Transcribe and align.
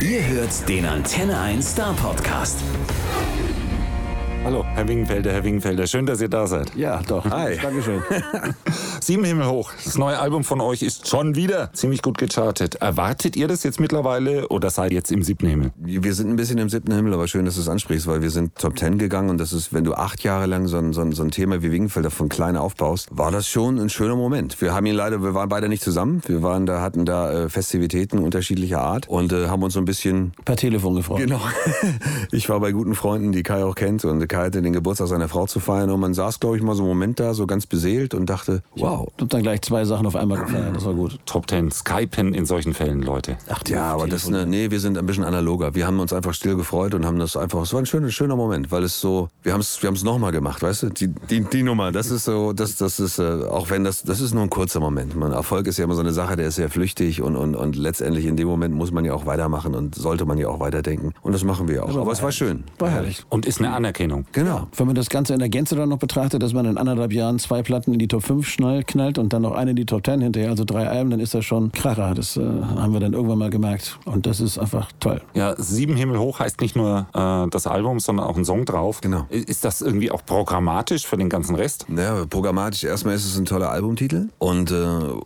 Ihr 0.00 0.26
hört 0.26 0.68
den 0.68 0.84
Antenne 0.84 1.38
1 1.38 1.70
Star 1.72 1.94
Podcast. 1.94 2.58
Hallo, 4.42 4.64
Herr 4.74 4.86
Wingenfelder, 4.88 5.32
Herr 5.32 5.44
Wingenfelder, 5.44 5.86
schön, 5.86 6.04
dass 6.04 6.20
ihr 6.20 6.28
da 6.28 6.46
seid. 6.46 6.74
Ja, 6.74 7.00
doch. 7.06 7.24
Hi. 7.30 7.58
Dankeschön. 7.62 8.02
Sieben 9.04 9.24
Himmel 9.24 9.48
hoch. 9.48 9.70
Das 9.84 9.98
neue 9.98 10.18
Album 10.18 10.44
von 10.44 10.62
euch 10.62 10.80
ist 10.80 11.08
schon 11.08 11.34
wieder 11.34 11.70
ziemlich 11.74 12.00
gut 12.00 12.16
gechartet. 12.16 12.76
Erwartet 12.76 13.36
ihr 13.36 13.46
das 13.48 13.62
jetzt 13.62 13.78
mittlerweile 13.78 14.48
oder 14.48 14.70
seid 14.70 14.92
ihr 14.92 14.96
jetzt 14.96 15.12
im 15.12 15.22
siebten 15.22 15.46
Himmel? 15.46 15.72
Wir 15.76 16.14
sind 16.14 16.30
ein 16.30 16.36
bisschen 16.36 16.56
im 16.56 16.70
siebten 16.70 16.90
Himmel, 16.90 17.12
aber 17.12 17.28
schön, 17.28 17.44
dass 17.44 17.56
du 17.56 17.60
es 17.60 17.68
ansprichst, 17.68 18.06
weil 18.06 18.22
wir 18.22 18.30
sind 18.30 18.54
Top 18.54 18.76
Ten 18.76 18.96
gegangen 18.96 19.28
und 19.28 19.36
das 19.36 19.52
ist, 19.52 19.74
wenn 19.74 19.84
du 19.84 19.92
acht 19.92 20.22
Jahre 20.22 20.46
lang 20.46 20.68
so 20.68 20.78
ein, 20.78 20.94
so 20.94 21.02
ein, 21.02 21.12
so 21.12 21.22
ein 21.22 21.30
Thema 21.30 21.62
wie 21.62 21.70
Wingenfelder 21.70 22.10
von 22.10 22.30
klein 22.30 22.56
aufbaust, 22.56 23.08
war 23.10 23.30
das 23.30 23.46
schon 23.46 23.78
ein 23.78 23.90
schöner 23.90 24.16
Moment. 24.16 24.58
Wir 24.62 24.72
haben 24.72 24.86
ihn 24.86 24.94
leider, 24.94 25.22
wir 25.22 25.34
waren 25.34 25.50
beide 25.50 25.68
nicht 25.68 25.82
zusammen. 25.82 26.22
Wir 26.24 26.42
waren 26.42 26.64
da, 26.64 26.80
hatten 26.80 27.04
da 27.04 27.30
äh, 27.30 27.48
Festivitäten 27.50 28.18
unterschiedlicher 28.18 28.80
Art 28.80 29.06
und 29.06 29.34
äh, 29.34 29.48
haben 29.48 29.62
uns 29.62 29.74
so 29.74 29.80
ein 29.80 29.84
bisschen 29.84 30.32
Per 30.46 30.56
Telefon 30.56 30.94
gefreut. 30.94 31.18
Genau. 31.18 31.40
Ich 32.30 32.48
war 32.48 32.58
bei 32.58 32.72
guten 32.72 32.94
Freunden, 32.94 33.32
die 33.32 33.42
Kai 33.42 33.64
auch 33.64 33.74
kennt, 33.74 34.04
und 34.04 34.26
Kai 34.28 34.46
hatte 34.46 34.62
den 34.62 34.72
Geburtstag 34.72 35.08
seiner 35.08 35.28
Frau 35.28 35.46
zu 35.46 35.60
feiern 35.60 35.90
und 35.90 36.00
man 36.00 36.14
saß, 36.14 36.40
glaube 36.40 36.56
ich, 36.56 36.62
mal 36.62 36.74
so 36.74 36.82
einen 36.82 36.88
Moment 36.88 37.20
da, 37.20 37.34
so 37.34 37.46
ganz 37.46 37.66
beseelt 37.66 38.14
und 38.14 38.26
dachte, 38.26 38.62
wow. 38.76 38.93
Ich 39.16 39.22
hab 39.22 39.30
dann 39.30 39.42
gleich 39.42 39.62
zwei 39.62 39.84
Sachen 39.84 40.06
auf 40.06 40.16
einmal 40.16 40.38
gefeiert. 40.38 40.74
Das 40.74 40.84
war 40.84 40.94
gut. 40.94 41.18
Top 41.26 41.46
Ten, 41.46 41.70
Skypen 41.70 42.34
in 42.34 42.46
solchen 42.46 42.74
Fällen, 42.74 43.02
Leute. 43.02 43.36
Ach, 43.48 43.62
Ja, 43.68 43.92
aber 43.92 44.06
das, 44.06 44.28
ne, 44.28 44.46
nee, 44.46 44.70
wir 44.70 44.80
sind 44.80 44.98
ein 44.98 45.06
bisschen 45.06 45.24
analoger. 45.24 45.74
Wir 45.74 45.86
haben 45.86 46.00
uns 46.00 46.12
einfach 46.12 46.34
still 46.34 46.56
gefreut 46.56 46.94
und 46.94 47.04
haben 47.04 47.18
das 47.18 47.36
einfach, 47.36 47.62
es 47.62 47.72
war 47.72 47.80
ein 47.80 47.86
schöner, 47.86 48.10
schöner 48.10 48.36
Moment, 48.36 48.70
weil 48.70 48.82
es 48.84 49.00
so, 49.00 49.28
wir 49.42 49.52
haben 49.52 49.60
es, 49.60 49.82
wir 49.82 49.88
haben 49.88 49.94
es 49.94 50.04
nochmal 50.04 50.32
gemacht, 50.32 50.62
weißt 50.62 50.84
du? 50.84 50.88
Die, 50.90 51.08
die, 51.30 51.40
die 51.40 51.62
Nummer, 51.62 51.92
das 51.92 52.10
ist 52.10 52.24
so, 52.24 52.52
das, 52.52 52.76
das 52.76 53.00
ist, 53.00 53.18
äh, 53.18 53.44
auch 53.44 53.70
wenn 53.70 53.84
das, 53.84 54.02
das 54.02 54.20
ist 54.20 54.34
nur 54.34 54.42
ein 54.42 54.50
kurzer 54.50 54.80
Moment. 54.80 55.16
Man, 55.16 55.32
Erfolg 55.32 55.66
ist 55.66 55.78
ja 55.78 55.84
immer 55.84 55.94
so 55.94 56.00
eine 56.00 56.12
Sache, 56.12 56.36
der 56.36 56.48
ist 56.48 56.56
sehr 56.56 56.70
flüchtig 56.70 57.22
und, 57.22 57.36
und, 57.36 57.54
und 57.56 57.76
letztendlich 57.76 58.26
in 58.26 58.36
dem 58.36 58.48
Moment 58.48 58.74
muss 58.74 58.92
man 58.92 59.04
ja 59.04 59.14
auch 59.14 59.26
weitermachen 59.26 59.74
und 59.74 59.94
sollte 59.94 60.24
man 60.24 60.38
ja 60.38 60.48
auch 60.48 60.60
weiterdenken. 60.60 61.12
Und 61.22 61.32
das 61.32 61.44
machen 61.44 61.68
wir 61.68 61.84
auch. 61.84 61.96
Aber, 61.96 62.12
es 62.12 62.22
war 62.22 62.32
schön. 62.32 62.64
War 62.78 62.90
herrlich. 62.90 63.24
Und 63.28 63.46
ist 63.46 63.58
eine 63.58 63.72
Anerkennung. 63.72 64.26
Genau. 64.32 64.68
Wenn 64.76 64.86
man 64.86 64.94
das 64.94 65.08
Ganze 65.08 65.32
in 65.34 65.40
der 65.40 65.48
Gänze 65.48 65.74
dann 65.74 65.88
noch 65.88 65.98
betrachtet, 65.98 66.42
dass 66.42 66.52
man 66.52 66.66
in 66.66 66.78
anderthalb 66.78 67.12
Jahren 67.12 67.38
zwei 67.38 67.62
Platten 67.62 67.92
in 67.92 67.98
die 67.98 68.08
Top 68.08 68.22
5 68.22 68.46
schnell 68.46 68.83
knallt 68.86 69.18
und 69.18 69.32
dann 69.32 69.42
noch 69.42 69.52
eine 69.52 69.70
in 69.70 69.76
die 69.76 69.86
Top 69.86 70.04
10 70.04 70.20
hinterher, 70.20 70.50
also 70.50 70.64
drei 70.64 70.88
Alben, 70.88 71.10
dann 71.10 71.20
ist 71.20 71.34
das 71.34 71.44
schon 71.44 71.72
Kracher. 71.72 72.14
Das 72.14 72.36
äh, 72.36 72.42
haben 72.42 72.92
wir 72.92 73.00
dann 73.00 73.12
irgendwann 73.12 73.38
mal 73.38 73.50
gemerkt. 73.50 73.98
Und 74.04 74.26
das 74.26 74.40
ist 74.40 74.58
einfach 74.58 74.90
toll. 75.00 75.20
Ja, 75.34 75.54
Sieben 75.58 75.96
Himmel 75.96 76.18
hoch 76.18 76.38
heißt 76.38 76.60
nicht 76.60 76.76
nur 76.76 77.06
äh, 77.14 77.50
das 77.50 77.66
Album, 77.66 78.00
sondern 78.00 78.26
auch 78.26 78.36
ein 78.36 78.44
Song 78.44 78.64
drauf. 78.64 79.00
Genau. 79.00 79.26
Ist 79.30 79.64
das 79.64 79.80
irgendwie 79.80 80.10
auch 80.10 80.24
programmatisch 80.24 81.06
für 81.06 81.16
den 81.16 81.28
ganzen 81.28 81.54
Rest? 81.54 81.86
Ja, 81.94 82.24
programmatisch 82.26 82.84
erstmal 82.84 83.14
ist 83.14 83.24
es 83.24 83.36
ein 83.38 83.44
toller 83.44 83.70
Albumtitel 83.70 84.28
und, 84.38 84.70
äh, 84.70 84.74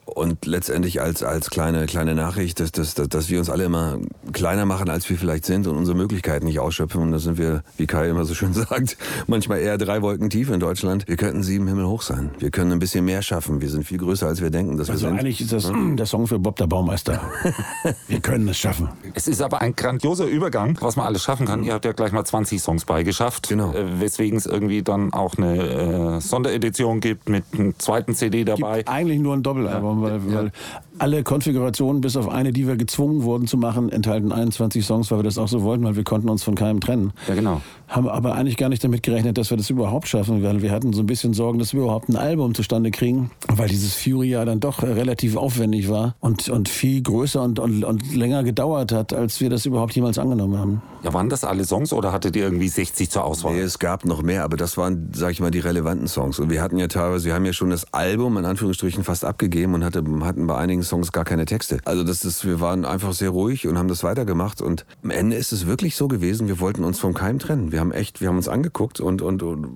und 0.05 0.47
letztendlich 0.47 1.01
als, 1.01 1.23
als 1.23 1.51
kleine, 1.51 1.87
kleine 1.87 2.15
Nachricht, 2.15 2.61
dass, 2.61 2.73
dass, 2.73 2.95
dass, 2.95 3.09
dass 3.09 3.29
wir 3.29 3.39
uns 3.39 3.51
alle 3.51 3.65
immer 3.65 3.99
kleiner 4.33 4.65
machen, 4.65 4.91
als 4.91 5.09
wir 5.11 5.19
vielleicht 5.19 5.45
sind 5.45 5.67
und 5.67 5.77
unsere 5.77 5.97
Möglichkeiten 5.97 6.47
nicht 6.47 6.61
ausschöpfen. 6.61 7.03
Und 7.03 7.13
da 7.13 7.19
sind 7.19 7.39
wir, 7.39 7.63
wie 7.77 7.87
Kai 7.87 8.09
immer 8.09 8.25
so 8.25 8.35
schön 8.35 8.53
sagt, 8.53 8.97
manchmal 9.27 9.61
eher 9.61 9.79
drei 9.79 10.03
Wolken 10.03 10.31
tief 10.31 10.51
in 10.51 10.61
Deutschland. 10.61 11.07
Wir 11.09 11.17
könnten 11.17 11.43
sieben 11.43 11.67
Himmel 11.67 11.87
hoch 11.87 12.03
sein. 12.03 12.31
Wir 12.39 12.51
können 12.51 12.73
ein 12.73 12.79
bisschen 12.79 13.05
mehr 13.05 13.23
schaffen. 13.23 13.48
Wir 13.49 13.71
sind 13.71 13.85
viel 13.85 13.99
größer, 13.99 14.27
als 14.27 14.41
wir 14.41 14.51
denken, 14.51 14.77
dass 14.77 14.91
Also 14.91 15.03
wir 15.05 15.09
sind. 15.11 15.19
eigentlich 15.19 15.41
ist 15.41 15.53
das 15.53 15.71
der 15.97 16.07
Song 16.07 16.27
für 16.27 16.39
Bob 16.39 16.57
der 16.57 16.67
Baumeister. 16.67 17.21
wir 18.09 18.21
können 18.21 18.47
es 18.49 18.59
schaffen. 18.59 18.89
Es 19.15 19.27
ist 19.29 19.41
aber 19.43 19.61
ein 19.61 19.75
grandioser 19.75 20.27
Übergang, 20.27 20.77
was 20.81 20.97
man 20.97 21.07
alles 21.07 21.23
schaffen 21.23 21.47
kann. 21.47 21.65
Ihr 21.65 21.73
habt 21.73 21.85
ja 21.85 21.93
gleich 21.93 22.13
mal 22.13 22.25
20 22.25 22.61
Songs 22.61 22.85
beigeschafft. 22.85 23.49
Genau. 23.49 23.73
Äh, 23.73 24.01
weswegen 24.01 24.37
es 24.39 24.47
irgendwie 24.47 24.83
dann 24.83 25.13
auch 25.13 25.37
eine 25.37 26.17
äh, 26.17 26.21
Sonderedition 26.21 27.01
gibt 27.01 27.29
mit 27.29 27.45
einem 27.55 27.79
zweiten 27.79 28.15
CD 28.15 28.45
dabei. 28.45 28.79
Gibt 28.79 28.89
eigentlich 28.89 29.21
nur 29.21 29.35
ein 29.35 29.43
Doppelalbum, 29.43 30.03
weil, 30.03 30.35
weil 30.35 30.53
alle 30.99 31.23
Konfigurationen, 31.23 32.01
bis 32.01 32.17
auf 32.17 32.29
eine, 32.29 32.53
die 32.53 32.67
wir 32.67 32.77
gezwungen 32.77 33.23
wurden 33.23 33.47
zu 33.47 33.57
machen, 33.57 33.91
enthalten 33.91 34.33
21 34.33 34.85
Songs, 34.85 35.11
weil 35.11 35.21
wir 35.21 35.23
das 35.25 35.39
auch 35.39 35.49
so 35.49 35.63
wollten, 35.63 35.85
weil 35.85 35.97
wir 35.97 36.05
konnten 36.05 36.29
uns 36.29 36.43
von 36.43 36.55
keinem 36.55 36.81
trennen. 36.81 37.13
Ja, 37.29 37.35
genau. 37.35 37.61
Haben 37.89 38.09
aber 38.09 38.35
eigentlich 38.35 38.57
gar 38.57 38.69
nicht 38.69 38.85
damit 38.85 39.03
gerechnet, 39.03 39.39
dass 39.39 39.51
wir 39.51 39.57
das 39.57 39.71
überhaupt 39.71 40.09
schaffen, 40.09 40.43
weil 40.43 40.63
wir 40.63 40.71
hatten 40.71 40.93
so 40.93 41.03
ein 41.03 41.07
bisschen 41.07 41.33
Sorgen, 41.33 41.59
dass 41.59 41.73
wir 41.73 41.83
überhaupt 41.83 42.09
ein 42.09 42.17
Album 42.17 42.55
zustande 42.55 42.91
kriegen, 42.91 43.31
weil 43.49 43.69
dieses 43.69 43.95
Fury 43.95 44.29
ja 44.29 44.45
dann 44.45 44.61
doch 44.61 44.83
relativ 44.83 45.37
aufwendig 45.37 45.89
war 45.89 46.15
und, 46.21 46.49
und 46.49 46.69
viel 46.69 47.03
größer 47.03 47.43
und, 47.43 47.59
und, 47.59 47.85
und 47.85 48.15
länger 48.15 48.45
gedauert 48.45 48.93
hat, 48.93 49.13
als 49.13 49.41
wir 49.41 49.51
das 49.51 49.67
überhaupt 49.67 49.95
jemals 49.95 50.19
angenommen 50.19 50.59
haben. 50.59 50.83
Ja, 51.03 51.15
waren 51.15 51.29
das 51.29 51.45
alle 51.45 51.65
Songs 51.65 51.93
oder 51.93 52.13
hattet 52.13 52.35
ihr 52.37 52.43
irgendwie 52.43 52.69
60 52.69 53.09
zur 53.09 53.25
Auswahl? 53.25 53.55
Nee, 53.55 53.61
es 53.61 53.79
gab 53.79 54.05
noch 54.05 54.23
mehr, 54.23 54.45
aber 54.45 54.57
das 54.57 54.77
waren, 54.77 55.11
sag 55.15 55.31
ich 55.31 55.41
mal, 55.41 55.51
die 55.51 55.61
relevanten 55.61 56.09
Songs. 56.09 56.39
Und 56.39 56.51
wir 56.51 56.61
hatten 56.61 56.77
ja 56.77 56.89
teilweise, 56.89 57.27
wir 57.27 57.35
haben 57.35 57.45
ja 57.45 57.53
schon 57.53 57.71
das 57.71 57.93
Album 57.95 58.37
in 58.37 58.45
Anführungsstrichen 58.45 59.05
fast 59.05 59.25
abgegeben 59.25 59.75
und 59.75 59.85
hatte, 59.85 60.03
hatten 60.23 60.47
bei 60.47 60.57
einigen 60.57 60.83
Songs 60.83 61.13
gar 61.13 61.25
keine 61.25 61.45
Texte. 61.45 61.79
Also 61.85 62.03
das 62.03 62.25
ist, 62.25 62.45
wir 62.45 62.61
waren 62.61 62.85
einfach 62.85 63.13
sehr 63.13 63.31
ruhig 63.31 63.67
und 63.67 63.79
haben 63.79 63.89
das 63.89 64.03
weitergemacht. 64.03 64.61
Und 64.61 64.85
am 65.03 65.11
Ende 65.11 65.37
ist 65.37 65.53
es 65.53 65.67
wirklich 65.67 65.95
so 65.95 66.09
gewesen, 66.09 66.49
wir 66.49 66.59
wollten 66.61 66.85
uns 66.85 66.99
vom 66.99 67.15
Keim 67.15 67.39
trennen. 67.39 67.71
Wir 67.71 67.78
haben 67.81 67.93
echt, 67.93 68.21
wir 68.21 68.29
haben 68.29 68.37
uns 68.37 68.49
angeguckt 68.49 69.01
und, 69.01 69.23
und, 69.23 69.43
und 69.43 69.69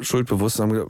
schuldbewusst 0.00 0.58
haben 0.60 0.72
gedacht, 0.72 0.88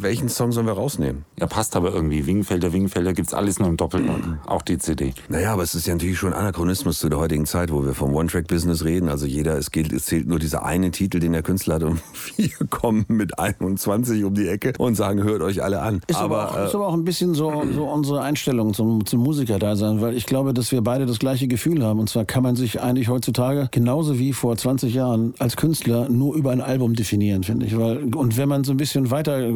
welchen 0.00 0.28
Song 0.28 0.52
sollen 0.52 0.66
wir 0.66 0.74
rausnehmen? 0.74 1.24
Ja, 1.38 1.46
passt 1.46 1.76
aber 1.76 1.92
irgendwie. 1.92 2.26
Wingenfelder, 2.26 2.72
Wingenfelder 2.72 3.12
gibt's 3.12 3.34
alles 3.34 3.58
nur 3.58 3.68
im 3.68 3.76
Doppelton. 3.76 4.38
Auch 4.46 4.62
die 4.62 4.78
CD. 4.78 5.14
Naja, 5.28 5.52
aber 5.52 5.62
es 5.62 5.74
ist 5.74 5.86
ja 5.86 5.94
natürlich 5.94 6.18
schon 6.18 6.32
Anachronismus 6.32 6.98
zu 6.98 7.08
der 7.08 7.18
heutigen 7.18 7.46
Zeit, 7.46 7.72
wo 7.72 7.84
wir 7.84 7.94
vom 7.94 8.14
One-Track-Business 8.14 8.84
reden. 8.84 9.08
Also 9.08 9.26
jeder, 9.26 9.56
es, 9.56 9.70
gilt, 9.70 9.92
es 9.92 10.06
zählt 10.06 10.26
nur 10.26 10.38
dieser 10.38 10.64
eine 10.64 10.90
Titel, 10.90 11.20
den 11.20 11.32
der 11.32 11.42
Künstler 11.42 11.76
hat 11.76 11.82
und 11.84 12.00
wir 12.36 12.66
kommen 12.68 13.04
mit 13.08 13.38
21 13.38 14.24
um 14.24 14.34
die 14.34 14.48
Ecke 14.48 14.72
und 14.78 14.94
sagen, 14.94 15.22
hört 15.22 15.42
euch 15.42 15.62
alle 15.62 15.80
an. 15.80 16.00
Ist 16.06 16.18
aber, 16.18 16.50
auch, 16.50 16.56
äh, 16.56 16.66
ist 16.66 16.74
aber 16.74 16.88
auch 16.88 16.94
ein 16.94 17.04
bisschen 17.04 17.34
so, 17.34 17.62
so 17.74 17.84
unsere 17.84 18.22
Einstellung 18.22 18.74
zum, 18.74 19.06
zum 19.06 19.20
Musiker-Dasein, 19.22 20.00
weil 20.00 20.16
ich 20.16 20.26
glaube, 20.26 20.54
dass 20.54 20.72
wir 20.72 20.82
beide 20.82 21.06
das 21.06 21.18
gleiche 21.18 21.48
Gefühl 21.48 21.84
haben. 21.84 22.00
Und 22.00 22.10
zwar 22.10 22.24
kann 22.24 22.42
man 22.42 22.56
sich 22.56 22.80
eigentlich 22.80 23.08
heutzutage 23.08 23.68
genauso 23.70 24.18
wie 24.18 24.32
vor 24.32 24.56
20 24.56 24.94
Jahren 24.94 25.34
als 25.38 25.56
Künstler 25.56 25.91
nur 26.08 26.34
über 26.34 26.50
ein 26.50 26.60
Album 26.60 26.94
definieren, 26.94 27.42
finde 27.42 27.66
ich. 27.66 27.76
Weil, 27.76 28.14
und 28.14 28.36
wenn 28.36 28.48
man 28.48 28.64
so 28.64 28.72
ein 28.72 28.76
bisschen 28.76 29.10
weiter 29.10 29.52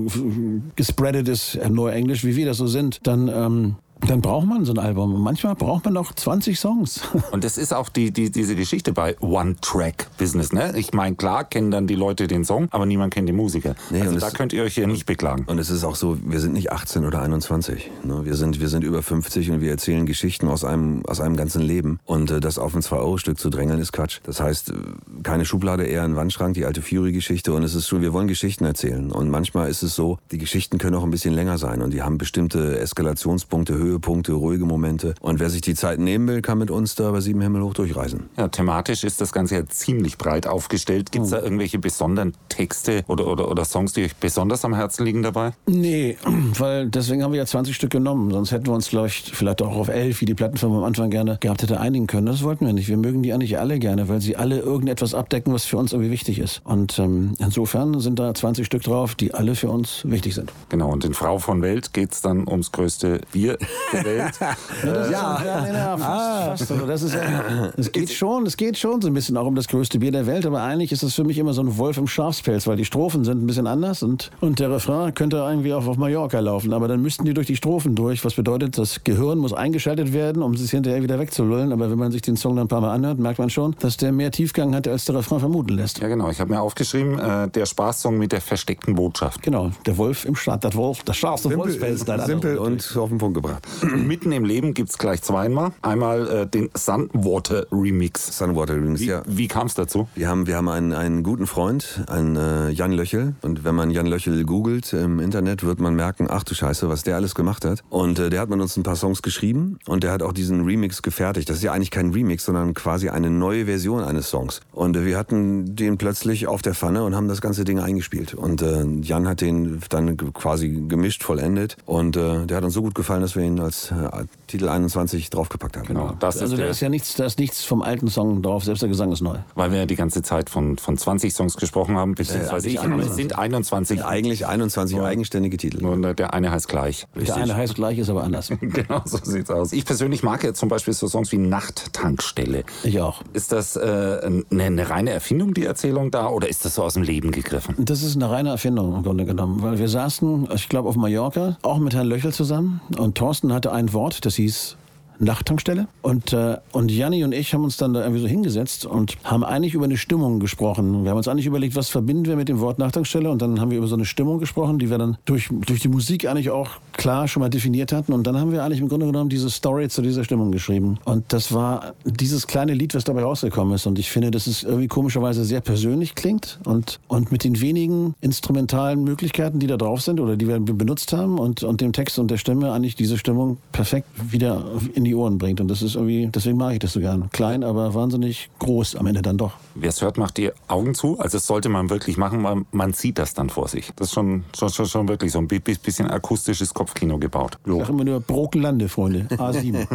gespreadet 0.76 1.28
ist, 1.28 1.56
äh, 1.56 1.68
nur 1.68 1.92
Englisch, 1.92 2.24
wie 2.24 2.36
wir 2.36 2.46
das 2.46 2.58
so 2.58 2.66
sind, 2.66 3.06
dann 3.06 3.28
ähm, 3.28 3.76
dann 4.00 4.20
braucht 4.20 4.46
man 4.46 4.64
so 4.64 4.72
ein 4.72 4.78
Album. 4.78 5.22
Manchmal 5.22 5.54
braucht 5.54 5.84
man 5.86 5.94
noch 5.94 6.12
20 6.12 6.58
Songs. 6.58 7.00
Und 7.30 7.44
das 7.44 7.56
ist 7.56 7.72
auch 7.72 7.88
die, 7.88 8.10
die, 8.10 8.30
diese 8.30 8.54
Geschichte 8.54 8.92
bei 8.92 9.18
One-Track-Business. 9.20 10.52
Ne? 10.52 10.74
Ich 10.76 10.92
meine, 10.92 11.16
klar 11.16 11.44
kennen 11.44 11.70
dann 11.70 11.86
die 11.86 11.94
Leute 11.94 12.26
den 12.26 12.44
Song, 12.44 12.68
aber 12.72 12.84
niemand 12.84 13.14
kennt 13.14 13.28
den 13.28 13.36
Musiker. 13.36 13.74
Nee, 13.90 14.02
also 14.02 14.12
und 14.12 14.22
da 14.22 14.30
könnt 14.30 14.52
ihr 14.52 14.62
euch 14.62 14.74
hier 14.74 14.86
nicht 14.86 15.06
beklagen. 15.06 15.44
Und 15.46 15.58
es 15.58 15.70
ist 15.70 15.82
auch 15.84 15.96
so, 15.96 16.18
wir 16.22 16.40
sind 16.40 16.52
nicht 16.52 16.72
18 16.72 17.04
oder 17.06 17.22
21. 17.22 17.90
Ne? 18.04 18.24
Wir, 18.24 18.34
sind, 18.34 18.60
wir 18.60 18.68
sind 18.68 18.84
über 18.84 19.02
50 19.02 19.50
und 19.50 19.60
wir 19.60 19.70
erzählen 19.70 20.04
Geschichten 20.04 20.48
aus 20.48 20.64
einem, 20.64 21.04
aus 21.06 21.20
einem 21.20 21.36
ganzen 21.36 21.62
Leben. 21.62 21.98
Und 22.04 22.30
äh, 22.30 22.40
das 22.40 22.58
auf 22.58 22.74
ein 22.74 22.82
2-Euro-Stück 22.82 23.38
zu 23.38 23.48
drängeln, 23.48 23.80
ist 23.80 23.92
Quatsch. 23.92 24.20
Das 24.24 24.40
heißt, 24.40 24.70
äh, 24.70 24.74
keine 25.22 25.46
Schublade, 25.46 25.84
eher 25.84 26.04
ein 26.04 26.16
Wandschrank, 26.16 26.54
die 26.54 26.66
alte 26.66 26.82
Fury-Geschichte. 26.82 27.52
Und 27.54 27.62
es 27.62 27.74
ist 27.74 27.88
schon, 27.88 28.02
wir 28.02 28.12
wollen 28.12 28.28
Geschichten 28.28 28.64
erzählen. 28.66 29.10
Und 29.10 29.30
manchmal 29.30 29.70
ist 29.70 29.82
es 29.82 29.94
so, 29.94 30.18
die 30.30 30.38
Geschichten 30.38 30.78
können 30.78 30.96
auch 30.96 31.04
ein 31.04 31.10
bisschen 31.10 31.34
länger 31.34 31.56
sein. 31.56 31.80
Und 31.80 31.92
die 31.92 32.02
haben 32.02 32.18
bestimmte 32.18 32.78
Eskalationspunkte, 32.78 33.78
Höhepunkte, 33.86 34.32
ruhige 34.32 34.64
Momente. 34.64 35.14
Und 35.20 35.40
wer 35.40 35.50
sich 35.50 35.60
die 35.60 35.74
Zeit 35.74 35.98
nehmen 35.98 36.28
will, 36.28 36.42
kann 36.42 36.58
mit 36.58 36.70
uns 36.70 36.94
da 36.94 37.10
bei 37.10 37.20
Sieben 37.20 37.40
Himmel 37.40 37.62
hoch 37.62 37.74
durchreisen. 37.74 38.28
Ja, 38.36 38.48
thematisch 38.48 39.04
ist 39.04 39.20
das 39.20 39.32
Ganze 39.32 39.56
ja 39.56 39.66
ziemlich 39.66 40.18
breit 40.18 40.46
aufgestellt. 40.46 41.12
Gibt 41.12 41.24
es 41.24 41.30
da 41.30 41.40
irgendwelche 41.40 41.78
besonderen 41.78 42.34
Texte 42.48 43.04
oder, 43.08 43.26
oder, 43.26 43.50
oder 43.50 43.64
Songs, 43.64 43.92
die 43.92 44.04
euch 44.04 44.16
besonders 44.16 44.64
am 44.64 44.74
Herzen 44.74 45.04
liegen 45.04 45.22
dabei? 45.22 45.52
Nee, 45.66 46.16
weil 46.58 46.88
deswegen 46.88 47.22
haben 47.22 47.32
wir 47.32 47.38
ja 47.38 47.46
20 47.46 47.74
Stück 47.74 47.90
genommen. 47.90 48.30
Sonst 48.30 48.52
hätten 48.52 48.66
wir 48.66 48.74
uns 48.74 48.88
vielleicht, 48.88 49.34
vielleicht 49.34 49.62
auch 49.62 49.76
auf 49.76 49.88
11, 49.88 50.20
wie 50.20 50.24
die 50.24 50.34
Plattenfirma 50.34 50.78
am 50.78 50.84
Anfang 50.84 51.10
gerne 51.10 51.38
gehabt 51.40 51.62
hätte, 51.62 51.80
einigen 51.80 52.06
können. 52.06 52.26
Das 52.26 52.42
wollten 52.42 52.66
wir 52.66 52.72
nicht. 52.72 52.88
Wir 52.88 52.96
mögen 52.96 53.22
die 53.22 53.32
eigentlich 53.32 53.58
alle 53.58 53.78
gerne, 53.78 54.08
weil 54.08 54.20
sie 54.20 54.36
alle 54.36 54.58
irgendetwas 54.58 55.14
abdecken, 55.14 55.52
was 55.52 55.64
für 55.64 55.76
uns 55.76 55.92
irgendwie 55.92 56.10
wichtig 56.10 56.38
ist. 56.38 56.60
Und 56.64 56.98
ähm, 56.98 57.34
insofern 57.38 58.00
sind 58.00 58.18
da 58.18 58.34
20 58.34 58.66
Stück 58.66 58.82
drauf, 58.82 59.14
die 59.14 59.34
alle 59.34 59.54
für 59.54 59.70
uns 59.70 60.02
wichtig 60.04 60.34
sind. 60.34 60.52
Genau, 60.68 60.90
und 60.90 61.04
in 61.04 61.14
Frau 61.14 61.38
von 61.38 61.62
Welt 61.62 61.92
geht 61.92 62.12
es 62.12 62.20
dann 62.20 62.46
ums 62.48 62.72
größte 62.72 63.20
Bier 63.32 63.58
der 63.92 64.04
Welt. 64.04 64.34
Ja, 65.10 65.42
ja, 65.44 65.66
ja, 65.66 65.96
fast, 65.96 66.58
fast. 66.68 66.72
Also 66.72 66.86
das 66.86 67.02
ist 67.02 67.14
ja, 67.14 67.70
es 67.76 67.90
geht 67.92 68.10
schon, 68.10 68.46
es 68.46 68.56
geht 68.56 68.76
schon 68.76 69.00
so 69.00 69.08
ein 69.08 69.14
bisschen 69.14 69.36
auch 69.36 69.46
um 69.46 69.54
das 69.54 69.68
größte 69.68 69.98
Bier 69.98 70.12
der 70.12 70.26
Welt, 70.26 70.44
aber 70.46 70.62
eigentlich 70.62 70.92
ist 70.92 71.02
es 71.02 71.14
für 71.14 71.24
mich 71.24 71.38
immer 71.38 71.52
so 71.52 71.62
ein 71.62 71.76
Wolf 71.78 71.96
im 71.96 72.06
Schafspelz, 72.06 72.66
weil 72.66 72.76
die 72.76 72.84
Strophen 72.84 73.24
sind 73.24 73.42
ein 73.42 73.46
bisschen 73.46 73.66
anders 73.66 74.02
und, 74.02 74.30
und 74.40 74.58
der 74.58 74.70
Refrain 74.70 75.14
könnte 75.14 75.36
irgendwie 75.38 75.72
auch 75.74 75.86
auf 75.86 75.96
Mallorca 75.96 76.38
laufen, 76.40 76.72
aber 76.72 76.88
dann 76.88 77.00
müssten 77.02 77.24
die 77.24 77.34
durch 77.34 77.46
die 77.46 77.56
Strophen 77.56 77.94
durch, 77.94 78.24
was 78.24 78.34
bedeutet, 78.34 78.76
das 78.78 79.02
Gehirn 79.04 79.38
muss 79.38 79.52
eingeschaltet 79.52 80.12
werden, 80.12 80.42
um 80.42 80.52
es 80.52 80.70
hinterher 80.70 81.02
wieder 81.02 81.18
wegzulullen, 81.18 81.72
aber 81.72 81.90
wenn 81.90 81.98
man 81.98 82.12
sich 82.12 82.22
den 82.22 82.36
Song 82.36 82.56
dann 82.56 82.66
ein 82.66 82.68
paar 82.68 82.80
Mal 82.80 82.92
anhört, 82.92 83.18
merkt 83.18 83.38
man 83.38 83.50
schon, 83.50 83.74
dass 83.80 83.96
der 83.96 84.12
mehr 84.12 84.30
Tiefgang 84.30 84.74
hat, 84.74 84.86
als 84.88 85.04
der 85.06 85.14
Refrain 85.16 85.40
vermuten 85.40 85.74
lässt. 85.74 85.98
ja, 86.00 86.08
genau, 86.08 86.30
ich 86.30 86.40
habe 86.40 86.50
mir 86.52 86.60
aufgeschrieben, 86.60 87.18
äh, 87.18 87.48
der 87.48 87.66
Spaßsong 87.66 88.16
mit 88.18 88.32
der 88.32 88.40
versteckten 88.40 88.94
Botschaft. 88.94 89.42
Genau, 89.42 89.70
der 89.86 89.96
Wolf 89.96 90.24
im 90.24 90.34
Staat, 90.36 90.64
der 90.64 90.74
Wolf, 90.74 91.02
der 91.04 91.12
scharfste 91.14 91.56
Wolfspelz. 91.56 92.04
da- 92.04 92.16
da- 92.16 92.26
simpel 92.26 92.58
und 92.58 92.96
auf 92.96 93.08
den 93.08 93.18
Punkt 93.18 93.34
gebracht. 93.34 93.65
Mitten 93.96 94.32
im 94.32 94.44
Leben 94.44 94.74
gibt 94.74 94.90
es 94.90 94.98
gleich 94.98 95.22
zweimal. 95.22 95.72
Einmal 95.82 96.28
äh, 96.28 96.46
den 96.46 96.70
Sunwater 96.74 97.66
Remix. 97.70 98.36
Sunwater 98.38 98.74
Remix, 98.74 99.00
Wie, 99.00 99.06
ja. 99.06 99.22
wie 99.26 99.48
kam 99.48 99.66
es 99.66 99.74
dazu? 99.74 100.08
Wir 100.14 100.28
haben, 100.28 100.46
wir 100.46 100.56
haben 100.56 100.68
einen, 100.68 100.92
einen 100.92 101.22
guten 101.22 101.46
Freund, 101.46 102.04
einen 102.08 102.36
äh, 102.36 102.70
Jan 102.70 102.92
Löchel. 102.92 103.34
Und 103.42 103.64
wenn 103.64 103.74
man 103.74 103.90
Jan 103.90 104.06
Löchel 104.06 104.44
googelt 104.44 104.92
im 104.92 105.20
Internet, 105.20 105.64
wird 105.64 105.80
man 105.80 105.94
merken, 105.94 106.26
ach 106.30 106.44
du 106.44 106.54
Scheiße, 106.54 106.88
was 106.88 107.02
der 107.02 107.16
alles 107.16 107.34
gemacht 107.34 107.64
hat. 107.64 107.82
Und 107.90 108.18
äh, 108.18 108.30
der 108.30 108.40
hat 108.40 108.50
mit 108.50 108.60
uns 108.60 108.76
ein 108.76 108.82
paar 108.82 108.96
Songs 108.96 109.22
geschrieben 109.22 109.78
und 109.86 110.02
der 110.04 110.12
hat 110.12 110.22
auch 110.22 110.32
diesen 110.32 110.64
Remix 110.64 111.02
gefertigt. 111.02 111.48
Das 111.48 111.56
ist 111.56 111.62
ja 111.62 111.72
eigentlich 111.72 111.90
kein 111.90 112.10
Remix, 112.10 112.44
sondern 112.44 112.74
quasi 112.74 113.08
eine 113.08 113.30
neue 113.30 113.66
Version 113.66 114.02
eines 114.02 114.30
Songs. 114.30 114.60
Und 114.72 114.96
äh, 114.96 115.04
wir 115.04 115.18
hatten 115.18 115.76
den 115.76 115.98
plötzlich 115.98 116.46
auf 116.46 116.62
der 116.62 116.74
Pfanne 116.74 117.04
und 117.04 117.14
haben 117.14 117.28
das 117.28 117.40
ganze 117.40 117.64
Ding 117.64 117.78
eingespielt. 117.78 118.34
Und 118.34 118.62
äh, 118.62 118.84
Jan 119.02 119.28
hat 119.28 119.40
den 119.40 119.80
dann 119.88 120.16
quasi 120.16 120.84
gemischt, 120.88 121.22
vollendet. 121.22 121.76
Und 121.84 122.16
äh, 122.16 122.46
der 122.46 122.58
hat 122.58 122.64
uns 122.64 122.74
so 122.74 122.82
gut 122.82 122.94
gefallen, 122.94 123.22
dass 123.22 123.36
wir 123.36 123.42
ihn 123.42 123.55
als 123.60 123.90
äh, 123.90 124.24
Titel 124.46 124.68
21 124.68 125.30
draufgepackt 125.30 125.76
haben. 125.76 125.86
Genau, 125.86 126.12
das 126.18 126.40
Also 126.40 126.54
ist 126.54 126.60
da 126.62 126.66
ist 126.66 126.80
ja 126.80 126.88
nichts, 126.88 127.14
da 127.14 127.24
ist 127.24 127.38
nichts 127.38 127.64
vom 127.64 127.82
alten 127.82 128.08
Song 128.08 128.42
drauf, 128.42 128.64
selbst 128.64 128.82
der 128.82 128.88
Gesang 128.88 129.12
ist 129.12 129.20
neu. 129.20 129.36
weil 129.54 129.70
wir 129.72 129.78
ja 129.80 129.86
die 129.86 129.96
ganze 129.96 130.22
Zeit 130.22 130.50
von, 130.50 130.78
von 130.78 130.96
20 130.96 131.34
Songs 131.34 131.56
gesprochen 131.56 131.96
haben, 131.96 132.14
beziehungsweise 132.14 132.68
ich, 132.68 132.80
aber 132.80 132.98
es 132.98 133.16
sind 133.16 133.36
21. 133.38 134.04
Eigentlich 134.04 134.46
21 134.46 135.00
eigenständige 135.00 135.56
Titel. 135.56 135.82
Nur 135.82 136.14
der 136.14 136.34
eine 136.34 136.50
heißt 136.50 136.68
gleich. 136.68 137.06
Der 137.14 137.36
eine 137.36 137.56
heißt 137.56 137.74
gleich, 137.74 137.98
ist 137.98 138.10
aber 138.10 138.22
anders. 138.24 138.50
Genau, 138.60 139.00
so 139.04 139.18
sieht's 139.22 139.50
aus. 139.50 139.72
Ich 139.72 139.84
persönlich 139.84 140.22
mag 140.22 140.42
ja 140.44 140.52
zum 140.52 140.68
Beispiel 140.68 140.92
so 140.92 141.06
Songs 141.08 141.32
wie 141.32 141.38
Nachttankstelle. 141.38 142.64
Ich 142.84 143.00
auch. 143.00 143.22
Ist 143.32 143.52
das 143.52 143.76
äh, 143.76 143.80
eine, 143.80 144.44
eine 144.50 144.90
reine 144.90 145.10
Erfindung, 145.10 145.54
die 145.54 145.64
Erzählung 145.64 146.10
da, 146.10 146.28
oder 146.28 146.48
ist 146.48 146.64
das 146.64 146.74
so 146.74 146.82
aus 146.82 146.94
dem 146.94 147.02
Leben 147.02 147.30
gegriffen? 147.30 147.74
Das 147.78 148.02
ist 148.02 148.16
eine 148.16 148.30
reine 148.30 148.50
Erfindung 148.50 148.94
im 148.96 149.02
Grunde 149.02 149.24
genommen, 149.24 149.62
weil 149.62 149.78
wir 149.78 149.88
saßen, 149.88 150.48
ich 150.54 150.68
glaube, 150.68 150.88
auf 150.88 150.96
Mallorca, 150.96 151.56
auch 151.62 151.78
mit 151.78 151.94
Herrn 151.94 152.06
Löchel 152.06 152.32
zusammen 152.32 152.80
und 152.98 153.16
Thorsten 153.16 153.45
hatte 153.52 153.72
ein 153.72 153.92
Wort, 153.92 154.24
das 154.24 154.36
hieß 154.36 154.76
Nachttankstelle. 155.18 155.88
Und, 156.02 156.32
äh, 156.32 156.58
und 156.72 156.90
Janni 156.90 157.24
und 157.24 157.32
ich 157.32 157.54
haben 157.54 157.64
uns 157.64 157.76
dann 157.76 157.94
da 157.94 158.00
irgendwie 158.00 158.20
so 158.20 158.26
hingesetzt 158.26 158.86
und 158.86 159.16
haben 159.24 159.44
eigentlich 159.44 159.74
über 159.74 159.84
eine 159.84 159.96
Stimmung 159.96 160.40
gesprochen. 160.40 161.04
Wir 161.04 161.10
haben 161.10 161.16
uns 161.16 161.28
eigentlich 161.28 161.46
überlegt, 161.46 161.76
was 161.76 161.88
verbinden 161.88 162.26
wir 162.26 162.36
mit 162.36 162.48
dem 162.48 162.60
Wort 162.60 162.78
Nachttankstelle 162.78 163.30
und 163.30 163.42
dann 163.42 163.60
haben 163.60 163.70
wir 163.70 163.78
über 163.78 163.86
so 163.86 163.94
eine 163.94 164.04
Stimmung 164.04 164.38
gesprochen, 164.38 164.78
die 164.78 164.90
wir 164.90 164.98
dann 164.98 165.16
durch, 165.24 165.48
durch 165.66 165.80
die 165.80 165.88
Musik 165.88 166.28
eigentlich 166.28 166.50
auch 166.50 166.70
klar 166.96 167.28
schon 167.28 167.40
mal 167.40 167.48
definiert 167.48 167.92
hatten. 167.92 168.12
Und 168.12 168.26
dann 168.26 168.38
haben 168.38 168.52
wir 168.52 168.64
eigentlich 168.64 168.80
im 168.80 168.88
Grunde 168.88 169.06
genommen 169.06 169.28
diese 169.28 169.50
Story 169.50 169.88
zu 169.88 170.02
dieser 170.02 170.24
Stimmung 170.24 170.50
geschrieben. 170.52 170.98
Und 171.04 171.32
das 171.32 171.52
war 171.52 171.94
dieses 172.04 172.46
kleine 172.46 172.74
Lied, 172.74 172.94
was 172.94 173.04
dabei 173.04 173.22
rausgekommen 173.22 173.74
ist. 173.74 173.86
Und 173.86 173.98
ich 173.98 174.10
finde, 174.10 174.30
dass 174.30 174.46
es 174.46 174.62
irgendwie 174.62 174.88
komischerweise 174.88 175.44
sehr 175.44 175.60
persönlich 175.60 176.14
klingt 176.14 176.58
und, 176.64 176.98
und 177.08 177.32
mit 177.32 177.44
den 177.44 177.60
wenigen 177.60 178.14
instrumentalen 178.20 179.04
Möglichkeiten, 179.04 179.58
die 179.58 179.66
da 179.66 179.76
drauf 179.76 180.02
sind 180.02 180.20
oder 180.20 180.36
die 180.36 180.48
wir 180.48 180.58
benutzt 180.60 181.12
haben 181.12 181.38
und, 181.38 181.62
und 181.62 181.80
dem 181.80 181.92
Text 181.92 182.18
und 182.18 182.30
der 182.30 182.38
Stimme 182.38 182.72
eigentlich 182.72 182.94
diese 182.96 183.18
Stimmung 183.18 183.58
perfekt 183.72 184.08
wieder 184.30 184.64
in 184.94 185.04
die 185.04 185.14
Ohren 185.14 185.38
bringt. 185.38 185.60
Und 185.60 185.68
das 185.68 185.82
ist 185.82 185.94
irgendwie, 185.94 186.28
deswegen 186.34 186.56
mag 186.56 186.72
ich 186.72 186.78
das 186.78 186.92
so 186.92 187.00
gern. 187.00 187.30
Klein, 187.30 187.64
aber 187.64 187.94
wahnsinnig 187.94 188.50
groß 188.58 188.96
am 188.96 189.06
Ende 189.06 189.22
dann 189.22 189.36
doch. 189.38 189.52
Wer 189.74 189.90
es 189.90 190.00
hört, 190.02 190.18
macht 190.18 190.36
die 190.38 190.50
Augen 190.68 190.94
zu. 190.94 191.18
Also 191.18 191.36
das 191.36 191.46
sollte 191.46 191.68
man 191.68 191.90
wirklich 191.90 192.16
machen, 192.16 192.42
weil 192.42 192.62
man 192.72 192.92
sieht 192.92 193.18
das 193.18 193.34
dann 193.34 193.50
vor 193.50 193.68
sich. 193.68 193.92
Das 193.96 194.08
ist 194.08 194.14
schon, 194.14 194.44
schon, 194.56 194.70
schon, 194.70 194.86
schon 194.86 195.08
wirklich 195.08 195.32
so 195.32 195.38
ein 195.38 195.48
bi- 195.48 195.58
bi- 195.60 195.76
bisschen 195.82 196.08
akustisches 196.10 196.72
Kopfkino 196.96 197.18
gebaut. 197.18 197.58
Ich 197.66 197.72
sag 197.72 197.88
immer 197.90 198.04
nur 198.04 198.20
Brokenlande, 198.20 198.88
Freunde. 198.88 199.26
A7. 199.36 199.86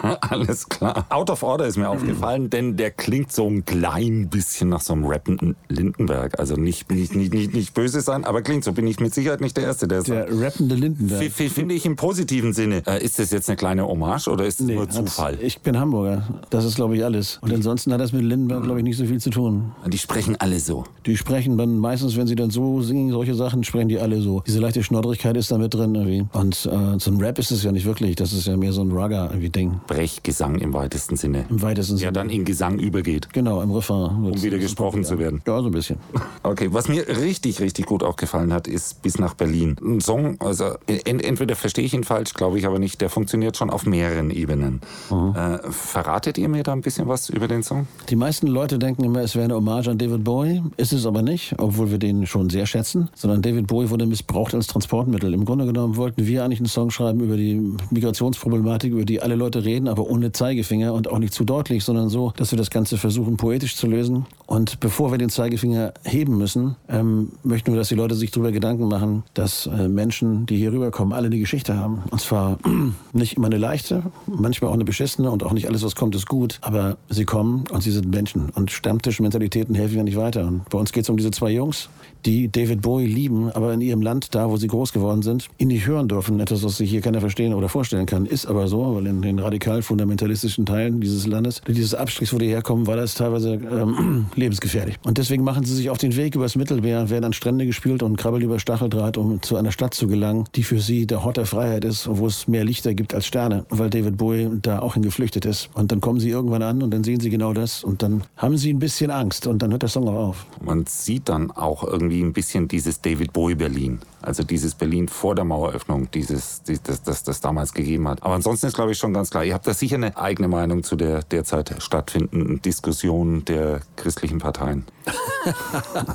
Alles 0.30 0.68
klar. 0.68 1.04
Out 1.08 1.28
of 1.30 1.42
Order 1.42 1.66
ist 1.66 1.76
mir 1.76 1.88
aufgefallen, 1.88 2.50
denn 2.50 2.76
der 2.76 2.90
klingt 2.92 3.32
so 3.32 3.46
ein 3.48 3.64
klein 3.64 4.28
bisschen 4.28 4.68
nach 4.68 4.80
so 4.80 4.92
einem 4.92 5.04
rappenden 5.06 5.56
Lindenberg. 5.68 6.38
Also 6.38 6.54
nicht, 6.54 6.90
nicht, 6.90 7.14
nicht, 7.16 7.34
nicht, 7.34 7.52
nicht 7.52 7.74
böse 7.74 8.00
sein, 8.00 8.24
aber 8.24 8.42
klingt 8.42 8.62
so. 8.64 8.72
Bin 8.72 8.86
ich 8.86 9.00
mit 9.00 9.12
Sicherheit 9.14 9.40
nicht 9.40 9.56
der 9.56 9.64
Erste, 9.64 9.88
der 9.88 9.98
es 9.98 10.04
Der 10.04 10.26
rappende 10.40 10.74
Lindenberg. 10.76 11.30
Finde 11.32 11.74
ich 11.74 11.84
im 11.86 11.96
positiven 11.96 12.52
Sinne. 12.52 12.82
Äh, 12.86 13.02
ist 13.04 13.18
das 13.18 13.30
jetzt 13.32 13.48
eine 13.48 13.56
kleine 13.56 13.86
Hommage 13.86 14.28
oder 14.28 14.44
ist 14.46 14.60
es 14.60 14.66
nur 14.66 14.82
hat's- 14.82 14.94
Zufall? 14.94 15.38
Ich 15.40 15.60
bin 15.60 15.78
Hamburger. 15.78 16.22
Das 16.50 16.64
ist, 16.64 16.76
glaube 16.76 16.96
ich, 16.96 17.04
alles. 17.04 17.38
Und 17.42 17.52
ansonsten 17.52 17.92
hat 17.92 18.00
das 18.00 18.12
mit 18.12 18.22
Lindenberg, 18.22 18.62
glaube 18.62 18.78
ich, 18.78 18.84
nicht 18.84 18.96
so 18.96 19.04
viel 19.04 19.18
zu 19.20 19.30
tun. 19.30 19.72
Die 19.86 19.98
sprechen 19.98 20.36
alle 20.38 20.60
so. 20.60 20.84
Die 21.06 21.16
sprechen 21.16 21.58
dann 21.58 21.78
meistens, 21.78 22.16
wenn 22.16 22.26
sie 22.26 22.36
dann 22.36 22.50
so 22.50 22.82
singen, 22.82 23.10
solche 23.10 23.34
Sachen, 23.34 23.64
sprechen 23.64 23.88
die 23.88 23.98
alle 23.98 24.20
so. 24.20 24.42
Diese 24.46 24.60
leichte 24.60 24.82
Schnoddrigkeit 24.82 25.36
ist 25.36 25.50
da 25.50 25.58
mit 25.58 25.72
drin 25.74 25.94
irgendwie. 25.94 26.25
Und 26.32 26.66
äh, 26.66 26.98
so 26.98 27.10
ein 27.10 27.20
Rap 27.20 27.38
ist 27.38 27.50
es 27.50 27.62
ja 27.62 27.72
nicht 27.72 27.84
wirklich. 27.86 28.16
Das 28.16 28.32
ist 28.32 28.46
ja 28.46 28.56
mehr 28.56 28.72
so 28.72 28.82
ein 28.82 28.90
Rugger-Ding. 28.92 29.80
Brechgesang 29.86 30.56
im 30.58 30.72
weitesten 30.74 31.16
Sinne. 31.16 31.44
Im 31.50 31.62
weitesten 31.62 31.94
Ja, 31.94 31.98
Sinne. 31.98 32.12
dann 32.12 32.30
in 32.30 32.44
Gesang 32.44 32.78
übergeht. 32.78 33.32
Genau, 33.32 33.60
im 33.62 33.70
Refrain. 33.70 34.24
Um 34.24 34.42
wieder 34.42 34.58
gesprochen 34.58 35.04
zu 35.04 35.18
werden. 35.18 35.42
Ja, 35.46 35.60
so 35.60 35.66
ein 35.68 35.72
bisschen. 35.72 35.98
Okay, 36.42 36.68
was 36.70 36.86
mir 36.88 37.06
richtig, 37.08 37.60
richtig 37.60 37.86
gut 37.86 38.04
auch 38.04 38.14
gefallen 38.16 38.52
hat, 38.52 38.68
ist 38.68 39.02
Bis 39.02 39.18
nach 39.18 39.34
Berlin. 39.34 39.76
Ein 39.82 40.00
Song, 40.00 40.36
also 40.40 40.74
ent 40.86 41.24
entweder 41.24 41.56
verstehe 41.56 41.84
ich 41.84 41.92
ihn 41.92 42.04
falsch, 42.04 42.34
glaube 42.34 42.56
ich 42.58 42.66
aber 42.66 42.78
nicht, 42.78 43.00
der 43.00 43.10
funktioniert 43.10 43.56
schon 43.56 43.68
auf 43.68 43.84
mehreren 43.84 44.30
Ebenen. 44.30 44.80
Äh, 45.10 45.58
verratet 45.70 46.38
ihr 46.38 46.48
mir 46.48 46.62
da 46.62 46.72
ein 46.72 46.82
bisschen 46.82 47.08
was 47.08 47.28
über 47.30 47.48
den 47.48 47.62
Song? 47.64 47.88
Die 48.10 48.16
meisten 48.16 48.46
Leute 48.46 48.78
denken 48.78 49.02
immer, 49.04 49.20
es 49.22 49.34
wäre 49.34 49.44
eine 49.46 49.54
Hommage 49.56 49.88
an 49.88 49.98
David 49.98 50.22
Bowie. 50.22 50.62
Ist 50.76 50.92
es 50.92 51.04
aber 51.04 51.22
nicht, 51.22 51.54
obwohl 51.58 51.90
wir 51.90 51.98
den 51.98 52.26
schon 52.26 52.48
sehr 52.48 52.66
schätzen. 52.66 53.08
Sondern 53.14 53.42
David 53.42 53.66
Bowie 53.66 53.90
wurde 53.90 54.06
missbraucht 54.06 54.54
als 54.54 54.68
Transportmittel. 54.68 55.34
Im 55.34 55.44
Grunde 55.44 55.66
genommen 55.66 55.96
wollten 55.96 56.15
wir 56.16 56.44
eigentlich 56.44 56.60
einen 56.60 56.68
Song 56.68 56.90
schreiben 56.90 57.20
über 57.20 57.36
die 57.36 57.60
Migrationsproblematik, 57.90 58.92
über 58.92 59.04
die 59.04 59.20
alle 59.20 59.34
Leute 59.34 59.64
reden, 59.64 59.88
aber 59.88 60.08
ohne 60.08 60.32
Zeigefinger 60.32 60.92
und 60.94 61.08
auch 61.08 61.18
nicht 61.18 61.34
zu 61.34 61.44
deutlich, 61.44 61.84
sondern 61.84 62.08
so, 62.08 62.32
dass 62.36 62.50
wir 62.52 62.58
das 62.58 62.70
Ganze 62.70 62.96
versuchen, 62.96 63.36
poetisch 63.36 63.76
zu 63.76 63.86
lösen. 63.86 64.26
Und 64.46 64.80
bevor 64.80 65.10
wir 65.10 65.18
den 65.18 65.28
Zeigefinger 65.28 65.92
heben 66.04 66.38
müssen, 66.38 66.76
ähm, 66.88 67.32
möchten 67.42 67.72
wir, 67.72 67.78
dass 67.78 67.88
die 67.88 67.94
Leute 67.94 68.14
sich 68.14 68.30
darüber 68.30 68.52
Gedanken 68.52 68.88
machen, 68.88 69.24
dass 69.34 69.66
äh, 69.66 69.88
Menschen, 69.88 70.46
die 70.46 70.56
hier 70.56 70.72
rüberkommen, 70.72 71.12
alle 71.12 71.26
eine 71.26 71.38
Geschichte 71.38 71.76
haben. 71.76 72.02
Und 72.10 72.20
zwar 72.20 72.58
nicht 73.12 73.36
immer 73.36 73.46
eine 73.46 73.58
leichte, 73.58 74.02
manchmal 74.26 74.70
auch 74.70 74.74
eine 74.74 74.84
beschissene 74.84 75.30
und 75.30 75.42
auch 75.42 75.52
nicht 75.52 75.68
alles, 75.68 75.82
was 75.82 75.94
kommt, 75.94 76.14
ist 76.14 76.26
gut. 76.26 76.58
Aber 76.62 76.96
sie 77.08 77.24
kommen 77.24 77.64
und 77.70 77.82
sie 77.82 77.90
sind 77.90 78.10
Menschen. 78.10 78.50
Und 78.50 78.70
Stammtischmentalitäten 78.70 79.74
helfen 79.74 79.96
ja 79.96 80.02
nicht 80.02 80.16
weiter. 80.16 80.46
Und 80.46 80.68
bei 80.70 80.78
uns 80.78 80.92
geht 80.92 81.04
es 81.04 81.10
um 81.10 81.16
diese 81.16 81.30
zwei 81.30 81.50
Jungs, 81.50 81.88
die 82.24 82.50
David 82.50 82.82
Bowie 82.82 83.06
lieben, 83.06 83.50
aber 83.52 83.72
in 83.72 83.80
ihrem 83.80 84.02
Land, 84.02 84.34
da 84.34 84.50
wo 84.50 84.56
sie 84.56 84.66
groß 84.66 84.92
geworden 84.92 85.22
sind, 85.22 85.48
ihn 85.58 85.68
nicht 85.68 85.86
hören 85.86 86.05
dürfen. 86.08 86.40
Etwas, 86.40 86.62
was 86.62 86.76
sich 86.76 86.90
hier 86.90 87.00
keiner 87.00 87.20
verstehen 87.20 87.54
oder 87.54 87.68
vorstellen 87.68 88.06
kann. 88.06 88.26
Ist 88.26 88.46
aber 88.46 88.68
so, 88.68 88.96
weil 88.96 89.06
in 89.06 89.22
den 89.22 89.38
radikal-fundamentalistischen 89.38 90.66
Teilen 90.66 91.00
dieses 91.00 91.26
Landes, 91.26 91.62
dieses 91.66 91.94
Abstrichs, 91.94 92.32
wo 92.32 92.38
die 92.38 92.48
herkommen, 92.48 92.86
war 92.86 92.96
das 92.96 93.14
teilweise 93.14 93.54
ähm, 93.54 94.26
lebensgefährlich. 94.34 94.96
Und 95.04 95.18
deswegen 95.18 95.44
machen 95.44 95.64
sie 95.64 95.74
sich 95.74 95.90
auf 95.90 95.98
den 95.98 96.16
Weg 96.16 96.34
übers 96.34 96.56
Mittelmeer, 96.56 97.10
werden 97.10 97.24
an 97.24 97.32
Strände 97.32 97.66
gespült 97.66 98.02
und 98.02 98.16
krabbeln 98.16 98.42
über 98.42 98.58
Stacheldraht, 98.58 99.16
um 99.16 99.42
zu 99.42 99.56
einer 99.56 99.72
Stadt 99.72 99.94
zu 99.94 100.06
gelangen, 100.06 100.44
die 100.54 100.62
für 100.62 100.80
sie 100.80 101.06
der 101.06 101.24
Hort 101.24 101.36
der 101.36 101.46
Freiheit 101.46 101.84
ist, 101.84 102.08
wo 102.10 102.26
es 102.26 102.48
mehr 102.48 102.64
Lichter 102.64 102.94
gibt 102.94 103.14
als 103.14 103.26
Sterne, 103.26 103.64
weil 103.70 103.90
David 103.90 104.16
Bowie 104.16 104.50
da 104.62 104.80
auch 104.80 104.94
hingeflüchtet 104.94 105.44
ist. 105.44 105.70
Und 105.74 105.92
dann 105.92 106.00
kommen 106.00 106.20
sie 106.20 106.30
irgendwann 106.30 106.62
an 106.62 106.82
und 106.82 106.90
dann 106.92 107.04
sehen 107.04 107.20
sie 107.20 107.30
genau 107.30 107.52
das 107.52 107.84
und 107.84 108.02
dann 108.02 108.24
haben 108.36 108.56
sie 108.56 108.72
ein 108.72 108.78
bisschen 108.78 109.10
Angst 109.10 109.46
und 109.46 109.62
dann 109.62 109.70
hört 109.70 109.82
der 109.82 109.88
Song 109.88 110.08
auch 110.08 110.28
auf. 110.28 110.46
Man 110.62 110.84
sieht 110.86 111.28
dann 111.28 111.50
auch 111.50 111.84
irgendwie 111.84 112.22
ein 112.22 112.32
bisschen 112.32 112.68
dieses 112.68 113.00
David 113.00 113.32
Bowie 113.32 113.54
Berlin. 113.54 114.00
Also 114.22 114.42
dieses 114.42 114.74
Berlin 114.74 115.08
vor 115.08 115.34
der 115.34 115.44
Maueröffnung, 115.44 115.95
dieses, 116.04 116.62
die- 116.62 116.78
das, 116.82 117.02
das, 117.02 117.22
das 117.24 117.40
damals 117.40 117.72
gegeben 117.72 118.06
hat. 118.08 118.22
Aber 118.22 118.34
ansonsten 118.34 118.66
ist, 118.66 118.74
glaube 118.74 118.92
ich, 118.92 118.98
schon 118.98 119.12
ganz 119.14 119.30
klar. 119.30 119.44
Ihr 119.44 119.54
habt 119.54 119.66
da 119.66 119.74
sicher 119.74 119.96
eine 119.96 120.16
eigene 120.16 120.48
Meinung 120.48 120.82
zu 120.82 120.96
der 120.96 121.22
derzeit 121.22 121.74
stattfindenden 121.78 122.60
Diskussion 122.62 123.44
der 123.46 123.80
christlichen 123.96 124.38
Parteien. 124.38 124.84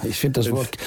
Ich 0.04 0.18
finde 0.18 0.42
das 0.42 0.52
Wort 0.52 0.78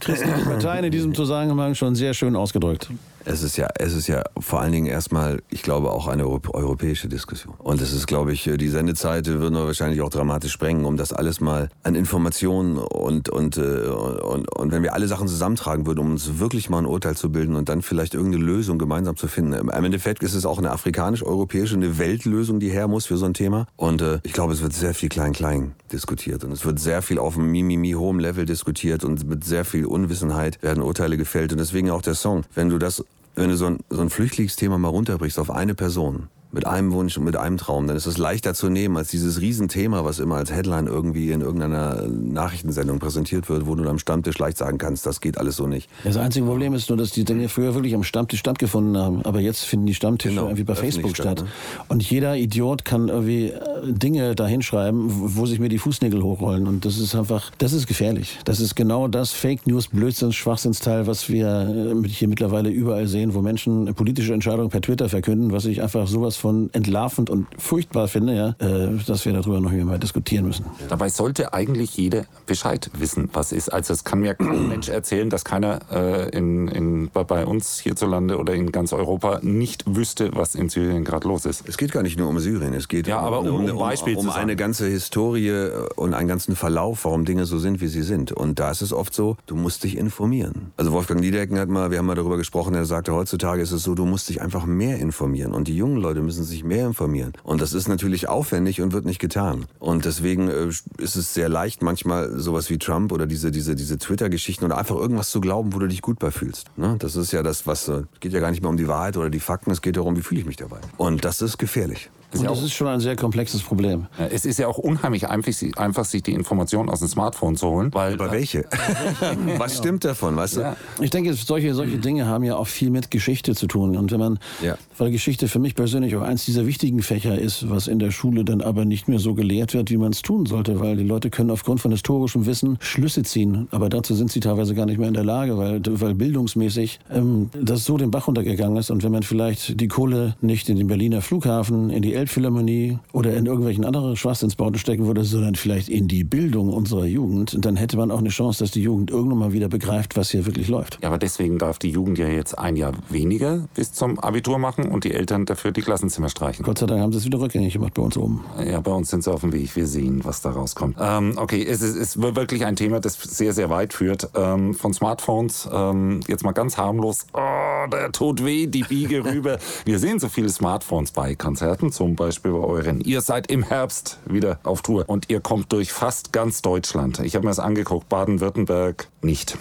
christliche 0.00 0.44
Parteien 0.44 0.84
in 0.86 0.90
diesem 0.90 1.14
Zusammenhang 1.14 1.74
schon 1.76 1.94
sehr 1.94 2.12
schön 2.12 2.34
ausgedrückt. 2.34 2.90
Es 3.30 3.42
ist 3.42 3.58
ja, 3.58 3.68
es 3.74 3.92
ist 3.92 4.06
ja 4.06 4.24
vor 4.40 4.62
allen 4.62 4.72
Dingen 4.72 4.86
erstmal, 4.86 5.42
ich 5.50 5.62
glaube, 5.62 5.90
auch 5.90 6.06
eine 6.08 6.24
Europ- 6.24 6.54
europäische 6.54 7.08
Diskussion. 7.08 7.54
Und 7.58 7.82
es 7.82 7.92
ist, 7.92 8.06
glaube 8.06 8.32
ich, 8.32 8.50
die 8.58 8.68
Sendezeit 8.68 9.26
würden 9.26 9.54
wir 9.54 9.66
wahrscheinlich 9.66 10.00
auch 10.00 10.08
dramatisch 10.08 10.52
sprengen, 10.52 10.86
um 10.86 10.96
das 10.96 11.12
alles 11.12 11.38
mal 11.42 11.68
an 11.82 11.94
Informationen 11.94 12.78
und, 12.78 13.28
und, 13.28 13.58
äh, 13.58 13.60
und, 13.60 14.50
und 14.50 14.72
wenn 14.72 14.82
wir 14.82 14.94
alle 14.94 15.06
Sachen 15.08 15.28
zusammentragen 15.28 15.86
würden, 15.86 15.98
um 15.98 16.12
uns 16.12 16.38
wirklich 16.38 16.70
mal 16.70 16.78
ein 16.78 16.86
Urteil 16.86 17.16
zu 17.16 17.30
bilden 17.30 17.54
und 17.54 17.68
dann 17.68 17.82
vielleicht 17.82 18.14
irgendeine 18.14 18.44
Lösung 18.44 18.78
gemeinsam 18.78 19.14
zu 19.16 19.28
finden. 19.28 19.52
Im 19.52 19.68
Endeffekt 19.84 20.22
ist 20.22 20.32
es 20.32 20.46
auch 20.46 20.56
eine 20.56 20.70
afrikanisch-europäische, 20.70 21.74
eine 21.74 21.98
Weltlösung, 21.98 22.60
die 22.60 22.70
her 22.70 22.88
muss 22.88 23.04
für 23.04 23.18
so 23.18 23.26
ein 23.26 23.34
Thema. 23.34 23.66
Und 23.76 24.00
äh, 24.00 24.20
ich 24.22 24.32
glaube, 24.32 24.54
es 24.54 24.62
wird 24.62 24.72
sehr 24.72 24.94
viel 24.94 25.10
klein-klein 25.10 25.74
diskutiert 25.92 26.44
und 26.44 26.52
es 26.52 26.64
wird 26.64 26.78
sehr 26.78 27.02
viel 27.02 27.18
auf 27.18 27.36
einem 27.36 27.50
mimimi 27.50 27.92
hohem 27.92 28.20
Level 28.20 28.46
diskutiert 28.46 29.04
und 29.04 29.28
mit 29.28 29.44
sehr 29.44 29.66
viel 29.66 29.84
Unwissenheit 29.84 30.62
werden 30.62 30.82
Urteile 30.82 31.18
gefällt. 31.18 31.52
Und 31.52 31.58
deswegen 31.58 31.90
auch 31.90 32.00
der 32.00 32.14
Song. 32.14 32.44
Wenn 32.54 32.70
du 32.70 32.78
das 32.78 33.04
wenn 33.38 33.50
du 33.50 33.56
so 33.56 33.66
ein, 33.66 33.78
so 33.88 34.00
ein 34.00 34.10
Flüchtlingsthema 34.10 34.78
mal 34.78 34.88
runterbrichst 34.88 35.38
auf 35.38 35.50
eine 35.50 35.74
Person, 35.74 36.28
mit 36.50 36.66
einem 36.66 36.92
Wunsch 36.92 37.16
und 37.18 37.24
mit 37.24 37.36
einem 37.36 37.58
Traum, 37.58 37.86
dann 37.86 37.96
ist 37.96 38.06
es 38.06 38.16
leichter 38.16 38.54
zu 38.54 38.70
nehmen 38.70 38.96
als 38.96 39.08
dieses 39.08 39.40
Riesenthema, 39.40 40.04
was 40.04 40.18
immer 40.18 40.36
als 40.36 40.50
Headline 40.50 40.86
irgendwie 40.86 41.30
in 41.30 41.42
irgendeiner 41.42 42.06
Nachrichtensendung 42.08 42.98
präsentiert 42.98 43.48
wird, 43.48 43.66
wo 43.66 43.74
du 43.74 43.88
am 43.88 43.98
Stammtisch 43.98 44.38
leicht 44.38 44.56
sagen 44.56 44.78
kannst, 44.78 45.04
das 45.04 45.20
geht 45.20 45.36
alles 45.38 45.56
so 45.56 45.66
nicht. 45.66 45.90
Das 46.04 46.16
einzige 46.16 46.46
Problem 46.46 46.72
ist 46.72 46.88
nur, 46.88 46.96
dass 46.96 47.10
die 47.10 47.24
Dinge 47.24 47.48
früher 47.48 47.74
wirklich 47.74 47.94
am 47.94 48.02
Stammtisch 48.02 48.40
stattgefunden 48.40 48.96
haben. 48.96 49.22
Aber 49.24 49.40
jetzt 49.40 49.64
finden 49.64 49.86
die 49.86 49.94
Stammtische 49.94 50.34
Genau, 50.34 50.46
irgendwie 50.46 50.64
bei 50.64 50.74
Facebook 50.74 51.14
statt, 51.14 51.40
statt. 51.40 51.48
Und 51.88 52.02
jeder 52.02 52.36
Idiot 52.36 52.84
kann 52.84 53.08
irgendwie 53.08 53.52
Dinge 53.84 54.34
da 54.34 54.46
hinschreiben, 54.46 55.06
wo 55.36 55.44
sich 55.44 55.58
mir 55.58 55.68
die 55.68 55.78
Fußnägel 55.78 56.22
hochrollen. 56.22 56.66
Und 56.66 56.84
das 56.84 56.98
ist 56.98 57.14
einfach, 57.14 57.50
das 57.58 57.72
ist 57.74 57.86
gefährlich. 57.86 58.38
Das 58.44 58.60
ist 58.60 58.74
genau 58.74 59.06
das 59.08 59.32
Fake 59.32 59.66
News, 59.66 59.88
Blödsinns, 59.88 60.34
Schwachsinnsteil, 60.34 61.06
was 61.06 61.28
wir 61.28 61.94
äh, 62.04 62.08
hier 62.08 62.28
mittlerweile 62.28 62.70
überall 62.70 63.06
sehen, 63.06 63.34
wo 63.34 63.42
Menschen 63.42 63.92
politische 63.94 64.32
Entscheidungen 64.32 64.70
per 64.70 64.80
Twitter 64.80 65.08
verkünden, 65.08 65.52
was 65.52 65.66
ich 65.66 65.82
einfach 65.82 66.06
sowas 66.06 66.37
von 66.38 66.70
entlarvend 66.72 67.30
und 67.30 67.46
furchtbar 67.58 68.08
finde, 68.08 68.34
ja, 68.34 68.48
äh, 68.66 68.88
dass 69.06 69.24
wir 69.24 69.32
darüber 69.32 69.60
noch 69.60 69.72
mal 69.72 69.98
diskutieren 69.98 70.46
müssen. 70.46 70.64
Dabei 70.88 71.08
sollte 71.08 71.52
eigentlich 71.52 71.96
jeder 71.96 72.24
Bescheid 72.46 72.90
wissen, 72.98 73.28
was 73.32 73.52
ist. 73.52 73.68
Also 73.72 73.92
es 73.92 74.04
kann 74.04 74.20
mir 74.20 74.34
kein 74.34 74.68
Mensch 74.68 74.88
erzählen, 74.88 75.30
dass 75.30 75.44
keiner 75.44 75.80
äh, 75.92 76.28
in, 76.36 76.68
in, 76.68 77.10
bei 77.12 77.44
uns 77.46 77.78
hierzulande 77.78 78.38
oder 78.38 78.54
in 78.54 78.72
ganz 78.72 78.92
Europa 78.92 79.40
nicht 79.42 79.84
wüsste, 79.86 80.30
was 80.34 80.54
in 80.54 80.68
Syrien 80.68 81.04
gerade 81.04 81.26
los 81.28 81.44
ist. 81.44 81.68
Es 81.68 81.76
geht 81.76 81.92
gar 81.92 82.02
nicht 82.02 82.18
nur 82.18 82.28
um 82.28 82.38
Syrien, 82.38 82.74
es 82.74 82.88
geht 82.88 83.06
Ja, 83.06 83.18
aber 83.20 83.40
um- 83.40 83.48
um 83.48 83.68
um, 83.70 83.78
Beispiel 83.78 84.16
um 84.16 84.30
eine 84.30 84.56
ganze 84.56 84.86
Historie 84.86 85.68
und 85.96 86.14
einen 86.14 86.28
ganzen 86.28 86.56
Verlauf, 86.56 87.04
warum 87.04 87.24
Dinge 87.24 87.44
so 87.44 87.58
sind, 87.58 87.80
wie 87.80 87.88
sie 87.88 88.02
sind. 88.02 88.32
Und 88.32 88.58
da 88.58 88.70
ist 88.70 88.82
es 88.82 88.92
oft 88.92 89.14
so, 89.14 89.36
du 89.46 89.56
musst 89.56 89.84
dich 89.84 89.96
informieren. 89.96 90.72
Also 90.76 90.92
Wolfgang 90.92 91.20
Niedecken 91.20 91.58
hat 91.58 91.68
mal, 91.68 91.90
wir 91.90 91.98
haben 91.98 92.06
mal 92.06 92.14
darüber 92.14 92.36
gesprochen, 92.36 92.74
er 92.74 92.84
sagte, 92.84 93.12
heutzutage 93.14 93.62
ist 93.62 93.72
es 93.72 93.82
so, 93.82 93.94
du 93.94 94.04
musst 94.06 94.28
dich 94.28 94.40
einfach 94.40 94.66
mehr 94.66 94.98
informieren. 94.98 95.52
Und 95.52 95.68
die 95.68 95.76
jungen 95.76 95.96
Leute 95.96 96.20
müssen 96.28 96.44
sich 96.44 96.62
mehr 96.62 96.86
informieren. 96.86 97.32
Und 97.42 97.62
das 97.62 97.72
ist 97.72 97.88
natürlich 97.88 98.28
aufwendig 98.28 98.82
und 98.82 98.92
wird 98.92 99.06
nicht 99.06 99.18
getan. 99.18 99.64
Und 99.78 100.04
deswegen 100.04 100.48
äh, 100.48 100.68
ist 100.98 101.16
es 101.16 101.32
sehr 101.32 101.48
leicht, 101.48 101.80
manchmal 101.80 102.38
sowas 102.38 102.68
wie 102.68 102.76
Trump 102.76 103.12
oder 103.12 103.26
diese, 103.26 103.50
diese, 103.50 103.74
diese 103.74 103.96
Twitter-Geschichten 103.96 104.66
oder 104.66 104.76
einfach 104.76 104.96
irgendwas 104.96 105.30
zu 105.30 105.40
glauben, 105.40 105.72
wo 105.72 105.78
du 105.78 105.88
dich 105.88 106.02
gut 106.02 106.18
bei 106.18 106.30
fühlst. 106.30 106.66
Ne? 106.76 106.96
Das 106.98 107.16
ist 107.16 107.32
ja 107.32 107.42
das, 107.42 107.66
was, 107.66 107.88
äh, 107.88 108.02
geht 108.20 108.34
ja 108.34 108.40
gar 108.40 108.50
nicht 108.50 108.60
mehr 108.60 108.68
um 108.68 108.76
die 108.76 108.88
Wahrheit 108.88 109.16
oder 109.16 109.30
die 109.30 109.40
Fakten, 109.40 109.70
es 109.70 109.80
geht 109.80 109.96
darum, 109.96 110.16
wie 110.16 110.22
fühle 110.22 110.40
ich 110.40 110.46
mich 110.46 110.56
dabei. 110.56 110.80
Und 110.98 111.24
das 111.24 111.40
ist 111.40 111.56
gefährlich. 111.56 112.10
Und 112.36 112.44
das 112.44 112.62
ist 112.62 112.72
schon 112.74 112.86
ein 112.88 113.00
sehr 113.00 113.16
komplexes 113.16 113.62
Problem. 113.62 114.06
Ja, 114.18 114.26
Es 114.26 114.44
ist 114.44 114.58
ja 114.58 114.66
auch 114.68 114.78
unheimlich 114.78 115.28
einfach, 115.28 115.52
einfach 115.76 116.04
sich 116.04 116.22
die 116.22 116.32
Informationen 116.34 116.90
aus 116.90 116.98
dem 117.00 117.08
Smartphone 117.08 117.56
zu 117.56 117.68
holen, 117.68 117.92
weil 117.94 118.14
Aber 118.14 118.30
welche? 118.30 118.64
was 119.58 119.78
stimmt 119.78 120.04
davon, 120.04 120.36
weißt 120.36 120.56
du? 120.56 120.60
Ja. 120.60 120.76
Ich 121.00 121.10
denke, 121.10 121.32
solche, 121.34 121.74
solche 121.74 121.98
Dinge 121.98 122.26
haben 122.26 122.44
ja 122.44 122.56
auch 122.56 122.66
viel 122.66 122.90
mit 122.90 123.10
Geschichte 123.10 123.54
zu 123.54 123.66
tun. 123.66 123.96
Und 123.96 124.10
wenn 124.12 124.20
man, 124.20 124.38
Ja. 124.62 124.76
weil 124.98 125.10
Geschichte 125.10 125.48
für 125.48 125.58
mich 125.58 125.74
persönlich 125.74 126.16
auch 126.16 126.22
eins 126.22 126.44
dieser 126.44 126.66
wichtigen 126.66 127.02
Fächer 127.02 127.38
ist, 127.38 127.70
was 127.70 127.86
in 127.88 127.98
der 127.98 128.10
Schule 128.10 128.44
dann 128.44 128.60
aber 128.60 128.84
nicht 128.84 129.08
mehr 129.08 129.18
so 129.18 129.34
gelehrt 129.34 129.72
wird, 129.74 129.90
wie 129.90 129.96
man 129.96 130.12
es 130.12 130.22
tun 130.22 130.44
sollte, 130.46 130.80
weil 130.80 130.96
die 130.96 131.04
Leute 131.04 131.30
können 131.30 131.50
aufgrund 131.50 131.80
von 131.80 131.90
historischem 131.92 132.46
Wissen 132.46 132.76
Schlüsse 132.80 133.22
ziehen. 133.22 133.68
Aber 133.70 133.88
dazu 133.88 134.14
sind 134.14 134.30
sie 134.30 134.40
teilweise 134.40 134.74
gar 134.74 134.86
nicht 134.86 134.98
mehr 134.98 135.08
in 135.08 135.14
der 135.14 135.24
Lage, 135.24 135.56
weil, 135.56 135.80
weil 135.84 136.14
bildungsmäßig 136.14 137.00
ähm, 137.12 137.50
das 137.60 137.84
so 137.84 137.96
den 137.96 138.10
Bach 138.10 138.26
runtergegangen 138.28 138.76
ist. 138.76 138.90
Und 138.90 139.02
wenn 139.02 139.12
man 139.12 139.22
vielleicht 139.22 139.80
die 139.80 139.88
Kohle 139.88 140.36
nicht 140.40 140.68
in 140.68 140.76
den 140.76 140.86
Berliner 140.88 141.22
Flughafen, 141.22 141.90
in 141.90 142.02
die 142.02 142.17
Elbphilharmonie 142.18 142.98
oder 143.12 143.34
in 143.34 143.46
irgendwelchen 143.46 143.84
anderen 143.84 144.16
Schwachsinnsbauten 144.16 144.78
stecken 144.78 145.06
würde, 145.06 145.24
sondern 145.24 145.54
vielleicht 145.54 145.88
in 145.88 146.08
die 146.08 146.24
Bildung 146.24 146.72
unserer 146.72 147.04
Jugend, 147.04 147.56
dann 147.64 147.76
hätte 147.76 147.96
man 147.96 148.10
auch 148.10 148.18
eine 148.18 148.28
Chance, 148.28 148.64
dass 148.64 148.70
die 148.70 148.82
Jugend 148.82 149.10
irgendwann 149.10 149.38
mal 149.38 149.52
wieder 149.52 149.68
begreift, 149.68 150.16
was 150.16 150.30
hier 150.30 150.46
wirklich 150.46 150.68
läuft. 150.68 150.98
Ja, 151.02 151.08
aber 151.08 151.18
deswegen 151.18 151.58
darf 151.58 151.78
die 151.78 151.90
Jugend 151.90 152.18
ja 152.18 152.28
jetzt 152.28 152.58
ein 152.58 152.76
Jahr 152.76 152.92
weniger 153.08 153.68
bis 153.74 153.92
zum 153.92 154.18
Abitur 154.18 154.58
machen 154.58 154.88
und 154.88 155.04
die 155.04 155.12
Eltern 155.12 155.46
dafür 155.46 155.72
die 155.72 155.82
Klassenzimmer 155.82 156.28
streichen. 156.28 156.64
Gott 156.64 156.78
sei 156.78 156.86
Dank 156.86 157.00
haben 157.00 157.12
sie 157.12 157.18
es 157.18 157.24
wieder 157.24 157.40
rückgängig 157.40 157.72
gemacht 157.72 157.94
bei 157.94 158.02
uns 158.02 158.16
oben. 158.16 158.44
Ja, 158.64 158.80
bei 158.80 158.92
uns 158.92 159.10
sind 159.10 159.24
sie 159.24 159.32
auf 159.32 159.40
dem 159.40 159.52
Weg. 159.52 159.74
Wir 159.76 159.86
sehen, 159.86 160.24
was 160.24 160.40
da 160.40 160.50
rauskommt. 160.50 160.96
Ähm, 161.00 161.34
okay, 161.36 161.64
es 161.64 161.82
ist, 161.82 161.96
ist 161.96 162.20
wirklich 162.20 162.64
ein 162.64 162.76
Thema, 162.76 163.00
das 163.00 163.14
sehr, 163.14 163.52
sehr 163.52 163.70
weit 163.70 163.92
führt. 163.92 164.28
Ähm, 164.34 164.74
von 164.74 164.92
Smartphones, 164.92 165.68
ähm, 165.72 166.20
jetzt 166.26 166.44
mal 166.44 166.52
ganz 166.52 166.76
harmlos. 166.76 167.26
Oh, 167.32 167.77
der 167.86 168.12
tut 168.12 168.44
weh, 168.44 168.66
die 168.66 168.82
Biege 168.82 169.24
rüber. 169.24 169.58
Wir 169.84 169.98
sehen 169.98 170.18
so 170.18 170.28
viele 170.28 170.48
Smartphones 170.48 171.12
bei 171.12 171.34
Konzerten, 171.34 171.92
zum 171.92 172.16
Beispiel 172.16 172.52
bei 172.52 172.58
euren. 172.58 173.00
Ihr 173.00 173.20
seid 173.20 173.50
im 173.50 173.62
Herbst 173.62 174.18
wieder 174.26 174.58
auf 174.64 174.82
Tour 174.82 175.04
und 175.06 175.30
ihr 175.30 175.40
kommt 175.40 175.72
durch 175.72 175.92
fast 175.92 176.32
ganz 176.32 176.62
Deutschland. 176.62 177.20
Ich 177.20 177.34
habe 177.34 177.44
mir 177.44 177.50
das 177.50 177.60
angeguckt, 177.60 178.08
Baden-Württemberg 178.08 179.08
nicht. 179.22 179.56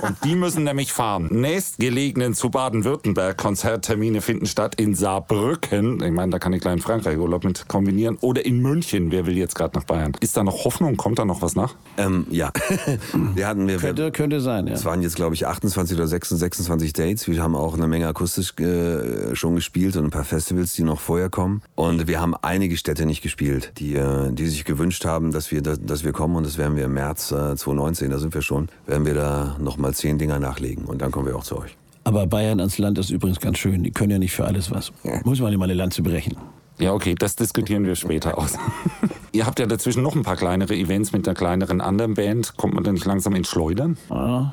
und 0.00 0.16
die 0.24 0.34
müssen 0.36 0.64
nämlich 0.64 0.92
fahren. 0.92 1.28
Nächstgelegenen 1.30 2.34
zu 2.34 2.50
Baden-Württemberg 2.50 3.36
Konzerttermine 3.36 4.20
finden 4.20 4.46
statt 4.46 4.74
in 4.76 4.94
Saarbrücken. 4.94 6.02
Ich 6.02 6.12
meine, 6.12 6.30
da 6.32 6.38
kann 6.38 6.52
ich 6.52 6.60
gleich 6.60 6.74
in 6.74 6.80
Frankreich 6.80 7.18
Urlaub 7.18 7.44
mit 7.44 7.68
kombinieren. 7.68 8.16
Oder 8.20 8.44
in 8.44 8.60
München. 8.60 9.10
Wer 9.10 9.26
will 9.26 9.36
jetzt 9.36 9.54
gerade 9.54 9.76
nach 9.76 9.84
Bayern? 9.84 10.12
Ist 10.20 10.36
da 10.36 10.44
noch 10.44 10.64
Hoffnung? 10.64 10.96
Kommt 10.96 11.18
da 11.18 11.24
noch 11.24 11.42
was 11.42 11.56
nach? 11.56 11.74
Ähm, 11.96 12.26
ja. 12.30 12.52
wir 13.34 13.46
hatten, 13.46 13.66
wir, 13.66 13.78
Könnte, 13.78 14.12
könnte 14.12 14.40
sein, 14.40 14.66
ja. 14.66 14.74
Es 14.74 14.84
waren 14.84 15.02
jetzt, 15.02 15.16
glaube 15.16 15.34
ich, 15.34 15.46
28 15.46 15.96
oder 15.96 16.06
26, 16.06 16.40
26 16.40 16.92
Dates. 16.92 17.28
Wir 17.28 17.42
haben 17.42 17.56
auch 17.56 17.74
eine 17.74 17.88
Menge 17.88 18.06
akustisch 18.06 18.54
äh, 18.58 19.34
schon 19.34 19.56
gespielt 19.56 19.96
und 19.96 20.04
ein 20.04 20.10
paar 20.10 20.24
Festivals, 20.24 20.74
die 20.74 20.82
noch 20.82 21.00
vorher 21.00 21.28
kommen. 21.28 21.62
Und 21.74 22.06
wir 22.06 22.20
haben 22.20 22.34
einige 22.40 22.76
Städte 22.76 23.06
nicht 23.06 23.22
gespielt, 23.22 23.72
die, 23.78 23.94
äh, 23.96 24.32
die 24.32 24.46
sich 24.46 24.64
gewünscht 24.64 25.04
haben, 25.04 25.32
dass 25.32 25.50
wir, 25.50 25.62
dass, 25.62 25.80
dass 25.80 26.04
wir 26.04 26.12
kommen. 26.12 26.36
Und 26.36 26.46
das 26.46 26.58
werden 26.58 26.76
wir 26.76 26.84
im 26.84 26.94
März 26.94 27.32
äh, 27.32 27.56
2019, 27.56 28.10
da 28.10 28.18
sind 28.18 28.34
wir 28.34 28.42
schon, 28.44 28.68
werden 28.86 29.06
wir 29.06 29.14
da 29.14 29.56
nochmal 29.58 29.94
zehn 29.94 30.18
Dinger 30.18 30.38
nachlegen. 30.38 30.84
Und 30.84 31.02
dann 31.02 31.10
kommen 31.10 31.26
wir 31.26 31.36
auch 31.36 31.44
zu 31.44 31.58
euch. 31.58 31.76
Aber 32.04 32.26
Bayern 32.26 32.60
als 32.60 32.78
Land 32.78 32.98
ist 32.98 33.10
übrigens 33.10 33.40
ganz 33.40 33.58
schön. 33.58 33.82
Die 33.82 33.90
können 33.90 34.10
ja 34.10 34.18
nicht 34.18 34.32
für 34.32 34.44
alles 34.44 34.70
was. 34.70 34.92
Muss 35.24 35.40
man 35.40 35.52
immer 35.52 35.64
eine 35.64 35.74
Lanze 35.74 36.02
brechen. 36.02 36.36
Ja, 36.78 36.92
okay, 36.92 37.14
das 37.16 37.36
diskutieren 37.36 37.84
wir 37.84 37.94
später 37.94 38.36
aus. 38.38 38.54
Ihr 39.32 39.46
habt 39.46 39.58
ja 39.58 39.66
dazwischen 39.66 40.02
noch 40.04 40.14
ein 40.14 40.22
paar 40.22 40.36
kleinere 40.36 40.74
Events 40.76 41.10
mit 41.12 41.26
einer 41.26 41.34
kleineren 41.34 41.80
anderen 41.80 42.14
Band. 42.14 42.56
Kommt 42.56 42.74
man 42.74 42.84
da 42.84 42.92
nicht 42.92 43.04
langsam 43.04 43.34
ins 43.34 43.48
Schleudern? 43.48 43.96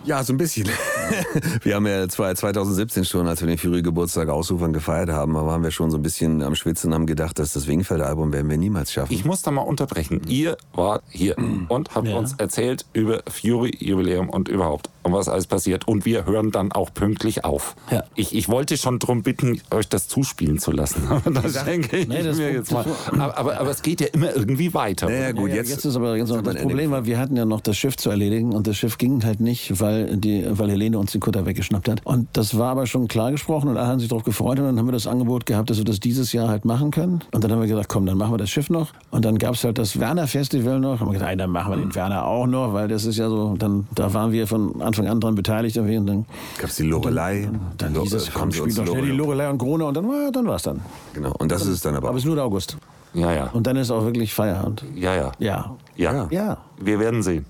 Ja, 0.06 0.24
so 0.24 0.34
ein 0.34 0.38
bisschen. 0.38 0.68
wir 1.64 1.76
haben 1.76 1.86
ja 1.86 2.08
zwei- 2.10 2.34
2017 2.34 3.06
schon, 3.06 3.28
als 3.28 3.42
wir 3.42 3.48
den 3.48 3.60
Fury 3.60 3.84
Geburtstag 3.84 4.30
ausufern 4.30 4.74
gefeiert 4.74 5.10
haben, 5.12 5.34
da 5.36 5.46
waren 5.46 5.62
wir 5.62 5.70
schon 5.70 5.92
so 5.92 5.98
ein 5.98 6.02
bisschen 6.04 6.42
am 6.42 6.56
Schwitzen 6.56 6.88
und 6.90 6.96
haben 6.96 7.06
gedacht, 7.06 7.38
dass 7.38 7.54
das 7.54 7.68
Wingfeld-Album 7.68 8.34
werden 8.34 8.50
wir 8.50 8.58
niemals 8.58 8.92
schaffen. 8.92 9.14
Ich 9.14 9.24
muss 9.24 9.44
da 9.44 9.52
mal 9.52 9.62
unterbrechen. 9.62 10.22
Ihr 10.28 10.58
wart 10.74 11.04
hier 11.10 11.36
und 11.70 11.94
habt 11.94 12.08
Ja. 12.08 12.18
uns 12.18 12.34
erzählt 12.34 12.86
über 12.94 13.22
Fury-Jubiläum 13.30 14.30
und 14.30 14.48
überhaupt, 14.48 14.90
und 15.04 15.14
was 15.14 15.28
alles 15.30 15.48
passiert. 15.48 15.88
Und 15.88 16.06
wir 16.06 16.26
hören 16.26 16.52
dann 16.52 16.72
auch 16.72 16.94
pünktlich 16.94 17.44
auf. 17.46 17.76
Ja. 17.92 18.04
Ich, 18.16 18.36
ich 18.36 18.50
wollte 18.50 18.78
schon 18.78 19.00
darum 19.00 19.24
bitten, 19.24 19.62
euch 19.72 19.88
das 19.90 20.08
zuspielen 20.08 20.60
zu 20.60 20.72
lassen. 20.72 21.08
Aber 21.10 21.30
das 21.32 21.64
denke 21.66 21.98
ich 21.98 22.08
Nee, 22.08 22.24
das- 22.24 22.38
mir 22.38 22.52
jetzt 22.54 22.72
mal. 22.72 22.86
Aber, 23.12 23.38
aber, 23.38 23.60
aber 23.60 23.70
es 23.72 23.82
geht 23.82 24.02
ja 24.02 24.08
immer 24.08 24.36
irgendwie 24.36 24.74
weiter. 24.74 25.08
naja, 25.08 25.32
gut, 25.32 25.50
Ja, 25.50 25.56
jetzt, 25.58 25.70
jetzt, 25.70 25.86
ist 25.86 25.96
aber 25.96 26.16
jetzt 26.18 26.30
das 26.32 26.42
Problem, 26.42 26.92
weil 26.92 27.06
wir 27.06 27.20
hatten 27.20 27.36
ja 27.36 27.46
noch 27.46 27.62
das 27.62 27.78
Schiff 27.78 27.98
zu 27.98 28.10
erledigen 28.10 28.54
und 28.54 28.68
das 28.68 28.78
Schiff 28.78 28.98
ging 28.98 29.24
halt 29.24 29.40
nicht, 29.40 29.80
weil 29.80 30.18
die, 30.18 30.46
weil 30.50 30.70
Helene 30.70 30.98
uns 30.98 31.12
den 31.12 31.22
Kutter 31.22 31.46
weggeschnappt 31.46 31.90
hat. 31.90 32.02
Und 32.06 32.28
das 32.34 32.58
war 32.58 32.72
aber 32.72 32.88
schon 32.88 33.08
klar 33.08 33.32
gesprochen 33.32 33.70
und 33.70 33.78
alle 33.78 33.88
haben 33.88 34.00
sich 34.00 34.10
darauf 34.10 34.24
gefreut 34.24 34.60
und 34.60 34.66
dann 34.66 34.78
haben 34.80 34.88
wir 34.88 34.92
das 34.92 35.08
Angebot 35.08 35.46
gehabt, 35.46 35.70
dass 35.70 35.78
wir 35.78 35.86
das 35.86 36.00
dieses 36.00 36.32
Jahr 36.34 36.48
halt 36.50 36.66
machen 36.66 36.92
können. 36.92 37.22
Und 37.32 37.44
dann 37.44 37.52
haben 37.52 37.60
wir 37.62 37.68
gesagt, 37.68 37.90
komm, 37.90 38.06
dann 38.06 38.18
machen 38.18 38.34
wir 38.34 38.38
das 38.38 38.50
Schiff 38.50 38.70
noch. 38.70 38.90
Und 39.12 39.26
dann 39.26 39.38
gab 39.38 39.56
es 39.56 39.64
halt 39.64 39.78
das 39.78 40.00
Werner 40.00 40.28
Festival 40.28 40.80
noch. 40.80 41.00
Haben 41.00 41.08
wir 41.08 41.14
gesagt, 41.14 41.40
dann 41.40 41.50
machen 41.50 41.72
wir 41.74 41.78
den 41.78 41.96
Werner 41.96 42.26
auch 42.26 42.48
noch, 42.48 42.74
weil 42.74 42.88
das 42.88 43.06
ist 43.06 43.18
ja 43.18 43.30
so, 43.30 43.56
dann 43.58 43.88
da 43.96 44.14
waren 44.14 44.32
wir 44.32 44.48
von 44.48 44.82
Anfang 44.92 45.08
an 45.08 45.20
dran 45.22 45.36
beteiligt 45.36 45.78
und 45.78 46.06
dann, 46.06 46.26
gab's 46.60 46.76
die 46.76 46.84
Lorelei. 46.84 47.50
dann 47.78 47.94
Lo- 47.94 48.02
hieß 48.04 48.14
es, 48.14 48.28
äh, 48.28 48.32
komm, 48.34 48.52
spiel 48.52 48.74
doch 48.74 48.86
schnell 48.86 49.06
die 49.06 49.12
Lorelei- 49.12 49.50
und 49.50 49.58
Krone 49.58 49.86
und 49.86 49.94
dann 49.96 50.06
war 50.08 50.32
dann 50.32 50.46
war's 50.48 50.64
dann. 50.64 50.82
Genau, 51.14 51.34
und 51.40 51.50
das 51.52 51.62
ist 51.62 51.70
es 51.70 51.82
dann 51.82 51.96
aber. 51.96 52.10
Aber 52.10 52.18
es 52.18 52.24
ist 52.24 52.28
nur 52.28 52.36
der 52.36 52.44
August. 52.44 52.78
Ja, 53.14 53.32
ja. 53.34 53.50
Und 53.54 53.68
dann 53.68 53.76
ist 53.78 53.90
auch 53.92 54.04
wirklich 54.06 54.34
Feierabend. 54.34 54.84
Ja, 54.96 55.16
ja. 55.16 55.32
Ja. 55.40 55.76
Ja. 56.02 56.28
Ja. 56.32 56.58
Wir 56.84 57.00
werden 57.00 57.22
sehen. 57.22 57.46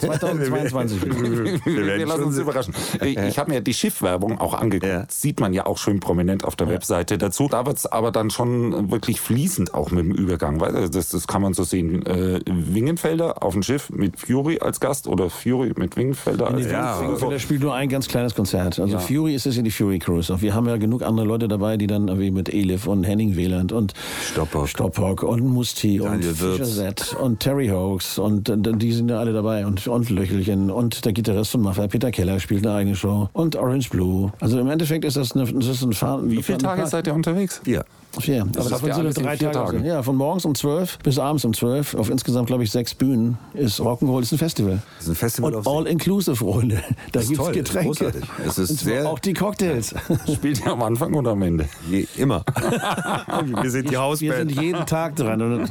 2022. 0.00 1.02
Wir, 1.64 2.06
lassen 2.06 2.24
uns 2.24 2.38
überraschen. 2.38 2.74
Ich, 3.02 3.18
ich 3.18 3.38
habe 3.38 3.50
mir 3.50 3.60
die 3.60 3.74
Schiffwerbung 3.74 4.38
auch 4.38 4.54
angeguckt. 4.54 4.92
Ja. 4.92 5.04
Sieht 5.08 5.40
man 5.40 5.52
ja 5.52 5.66
auch 5.66 5.78
schön 5.78 5.98
prominent 5.98 6.44
auf 6.44 6.54
der 6.54 6.68
Webseite 6.68 7.18
dazu. 7.18 7.48
Da 7.50 7.66
wird 7.66 7.78
es 7.78 7.86
aber 7.86 8.12
dann 8.12 8.30
schon 8.30 8.90
wirklich 8.92 9.20
fließend 9.20 9.74
auch 9.74 9.90
mit 9.90 10.04
dem 10.04 10.12
Übergang. 10.14 10.60
Weil 10.60 10.88
das, 10.88 11.08
das 11.08 11.26
kann 11.26 11.42
man 11.42 11.54
so 11.54 11.64
sehen. 11.64 12.06
Äh, 12.06 12.40
Wingenfelder 12.46 13.42
auf 13.42 13.54
dem 13.54 13.62
Schiff 13.64 13.90
mit 13.90 14.20
Fury 14.20 14.60
als 14.60 14.78
Gast 14.78 15.08
oder 15.08 15.28
Fury 15.28 15.72
mit 15.76 15.96
Wingenfelder 15.96 16.46
als 16.48 16.66
Ja, 16.66 16.70
Gast. 16.70 17.02
Wingenfelder 17.02 17.38
spielt 17.40 17.62
nur 17.62 17.74
ein 17.74 17.88
ganz 17.88 18.06
kleines 18.06 18.34
Konzert. 18.34 18.78
Also 18.78 18.92
Ja. 18.94 19.00
Fury 19.00 19.34
ist 19.34 19.46
es 19.46 19.56
ja 19.56 19.62
die 19.62 19.72
Fury 19.72 19.98
Cruise. 19.98 20.32
Und 20.32 20.40
wir 20.42 20.54
haben 20.54 20.66
ja 20.68 20.76
genug 20.76 21.02
andere 21.02 21.26
Leute 21.26 21.48
dabei, 21.48 21.76
die 21.76 21.88
dann 21.88 22.06
irgendwie 22.06 22.30
mit 22.30 22.48
Elif 22.48 22.86
und 22.86 23.02
Henning 23.02 23.34
Wieland 23.36 23.72
und 23.72 23.92
Stoppock. 24.30 24.68
Stoppock 24.68 25.24
und 25.24 25.40
Musti 25.44 26.00
und 26.00 26.12
Daniel 26.12 26.34
Fischer 26.34 26.58
Wirtz. 26.58 26.74
Set 26.76 27.16
und 27.20 27.40
Terry 27.40 27.66
Hoax 27.88 28.18
und 28.18 28.48
äh, 28.48 28.56
die 28.58 28.92
sind 28.92 29.10
ja 29.10 29.18
alle 29.18 29.32
dabei 29.32 29.66
und, 29.66 29.86
und 29.86 30.10
Löchelchen 30.10 30.70
und 30.70 31.04
der 31.04 31.12
Gitarrist 31.12 31.52
von 31.52 31.62
Mafia, 31.62 31.86
Peter 31.88 32.10
Keller, 32.10 32.38
spielt 32.40 32.66
eine 32.66 32.74
eigene 32.76 32.96
Show 32.96 33.28
und 33.32 33.56
Orange 33.56 33.90
Blue. 33.90 34.32
Also 34.40 34.58
im 34.58 34.68
Endeffekt 34.68 35.04
ist 35.04 35.16
das, 35.16 35.34
eine, 35.34 35.50
das 35.52 35.66
ist 35.66 35.82
ein 35.82 35.92
Fahren. 35.92 36.30
Wie 36.30 36.42
viele 36.42 36.58
Tage 36.58 36.86
seid 36.86 37.06
ihr 37.06 37.14
unterwegs? 37.14 37.60
Ja. 37.66 37.82
Vier. 38.20 38.40
Aber 38.42 38.52
schafft 38.68 38.72
davon 38.72 38.92
sind 38.94 39.06
es 39.06 39.14
drei 39.16 39.36
vier 39.36 39.52
Tage. 39.52 39.72
Tagen? 39.76 39.84
Ja, 39.84 40.02
von 40.02 40.16
morgens 40.16 40.44
um 40.46 40.54
12 40.54 40.98
bis 41.00 41.18
abends 41.18 41.44
um 41.44 41.52
12 41.52 41.94
auf 41.94 42.08
insgesamt, 42.10 42.46
glaube 42.46 42.64
ich, 42.64 42.70
sechs 42.70 42.94
Bühnen 42.94 43.36
ist 43.52 43.80
Rock'n'Roll 43.80 44.22
ist 44.22 44.32
ein 44.32 44.38
Festival. 44.38 44.82
Das 44.96 45.04
ist 45.06 45.10
ein 45.10 45.14
Festival 45.14 45.54
Und 45.54 45.66
auf 45.66 45.68
all 45.68 45.86
inclusive, 45.86 46.34
Freunde. 46.34 46.76
Da 46.76 46.82
Das 47.12 47.24
ist 47.24 47.28
gibt's 47.28 47.44
toll, 47.44 47.52
das 47.52 47.56
ist 47.60 47.64
Getränke. 47.66 47.86
großartig. 47.86 48.22
Das 48.44 48.58
ist 48.58 48.70
Und 48.70 48.80
sehr- 48.80 49.08
auch 49.08 49.18
die 49.18 49.34
Cocktails. 49.34 49.94
Spielt 50.34 50.64
ihr 50.64 50.72
am 50.72 50.82
Anfang 50.82 51.12
oder 51.14 51.32
am 51.32 51.42
Ende? 51.42 51.66
Je, 51.90 52.06
immer. 52.16 52.44
wir 53.62 53.70
sind 53.70 53.90
die 53.90 53.94
Wir 53.96 54.16
sind 54.36 54.52
jeden 54.60 54.86
Tag 54.86 55.14
dran. 55.16 55.40
Und 55.42 55.68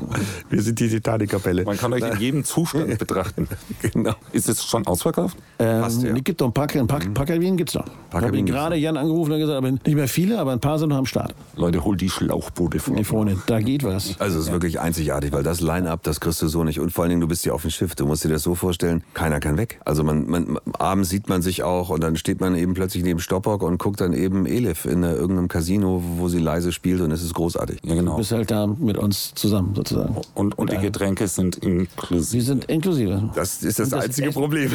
Wir 0.50 0.62
sind 0.62 0.79
die 0.79 0.89
Titanic-Kapelle. 0.89 1.63
Man 1.65 1.75
kann 1.77 1.91
euch 2.04 2.13
in 2.13 2.20
jedem 2.20 2.44
Zustand 2.44 2.98
betrachten. 3.00 3.48
Genau. 3.82 4.13
Ist 4.32 4.50
es 4.50 4.63
schon 4.63 4.86
ausverkauft? 4.88 5.38
ähm, 5.60 5.82
Passt, 5.82 6.04
ja. 6.04 6.16
Es 6.16 6.24
gibt 6.24 6.39
noch 6.39 6.48
ein 6.48 6.54
paar, 6.54 6.68
ein 6.74 6.88
paar, 6.88 7.00
paar 7.00 7.25
Kabinen 7.25 7.58
gibt's 7.58 7.74
noch. 7.74 7.86
Ich 8.10 8.16
habe 8.16 8.44
gerade 8.44 8.75
Jan 8.75 8.98
angerufen 8.98 9.32
und 9.34 9.39
gesagt, 9.39 9.58
aber 9.58 9.72
nicht 9.72 9.88
mehr 9.88 10.08
viele, 10.08 10.39
aber 10.39 10.51
ein 10.51 10.60
paar 10.60 10.80
sind 10.80 10.89
noch 10.89 10.98
am 10.98 11.06
Start. 11.06 11.34
Leute, 11.56 11.84
holt 11.84 12.01
die 12.01 12.10
Schlauchbude 12.10 12.80
vor. 12.80 12.96
Nee, 12.96 13.04
Freunde, 13.04 13.38
da 13.46 13.60
geht 13.60 13.84
was. 13.84 14.20
Also 14.20 14.39
es 14.39 14.46
ist 14.48 14.51
wirklich 14.51 14.80
einzigartig, 14.80 15.32
weil 15.32 15.44
das 15.44 15.62
Line-Up, 15.62 16.04
das 16.04 16.20
kriegst 16.20 16.42
du 16.42 16.48
so 16.48 16.63
nicht. 16.63 16.80
Und 16.80 16.92
vor 16.92 17.04
allen 17.04 17.10
Dingen, 17.10 17.22
du 17.22 17.27
bist 17.27 17.46
ja 17.46 17.54
auf 17.54 17.62
dem 17.63 17.72
Schiff. 17.72 17.96
Du 17.96 18.06
musst 18.06 18.24
dir 18.24 18.30
das 18.30 18.44
so 18.44 18.56
vorstellen, 18.56 19.04
keiner 19.13 19.39
kann 19.39 19.58
weg. 19.58 19.80
Also 19.86 20.04
man, 20.04 20.27
man 20.30 20.58
abends 20.77 21.10
sieht 21.10 21.30
man 21.30 21.42
sich 21.42 21.63
auch 21.63 21.89
und 21.89 22.01
dann 22.04 22.16
steht 22.16 22.39
man 22.42 22.56
eben 22.56 22.74
plötzlich 22.74 23.04
neben 23.04 23.20
Stoppock 23.20 23.63
und 23.63 23.77
guckt 23.80 24.01
dann 24.01 24.13
eben 24.13 24.46
Elif 24.46 24.86
in 24.86 25.04
äh, 25.04 25.13
irgendeinem 25.13 25.48
Casino, 25.48 26.04
wo 26.18 26.27
sie 26.30 26.39
leise 26.39 26.72
spielt 26.72 27.01
und 27.01 27.12
es 27.12 27.24
ist 27.24 27.34
großartig. 27.34 27.80
Ja, 27.84 27.92
Du 27.94 28.00
genau. 28.00 28.18
bist 28.18 28.32
halt 28.32 28.51
da 28.51 28.68
mit 28.68 28.98
uns 28.98 29.34
zusammen 29.36 29.74
sozusagen. 29.75 30.16
Und, 30.36 30.58
und 30.58 30.72
die 30.72 30.77
Getränke 30.77 31.27
sind 31.27 31.60
Wir 31.62 31.87
inklusive. 31.96 32.44
sind 32.44 32.65
inklusive. 32.65 33.29
Das 33.36 33.63
ist 33.63 33.79
das, 33.79 33.89
das 33.89 34.03
einzige 34.06 34.32
Problem. 34.32 34.72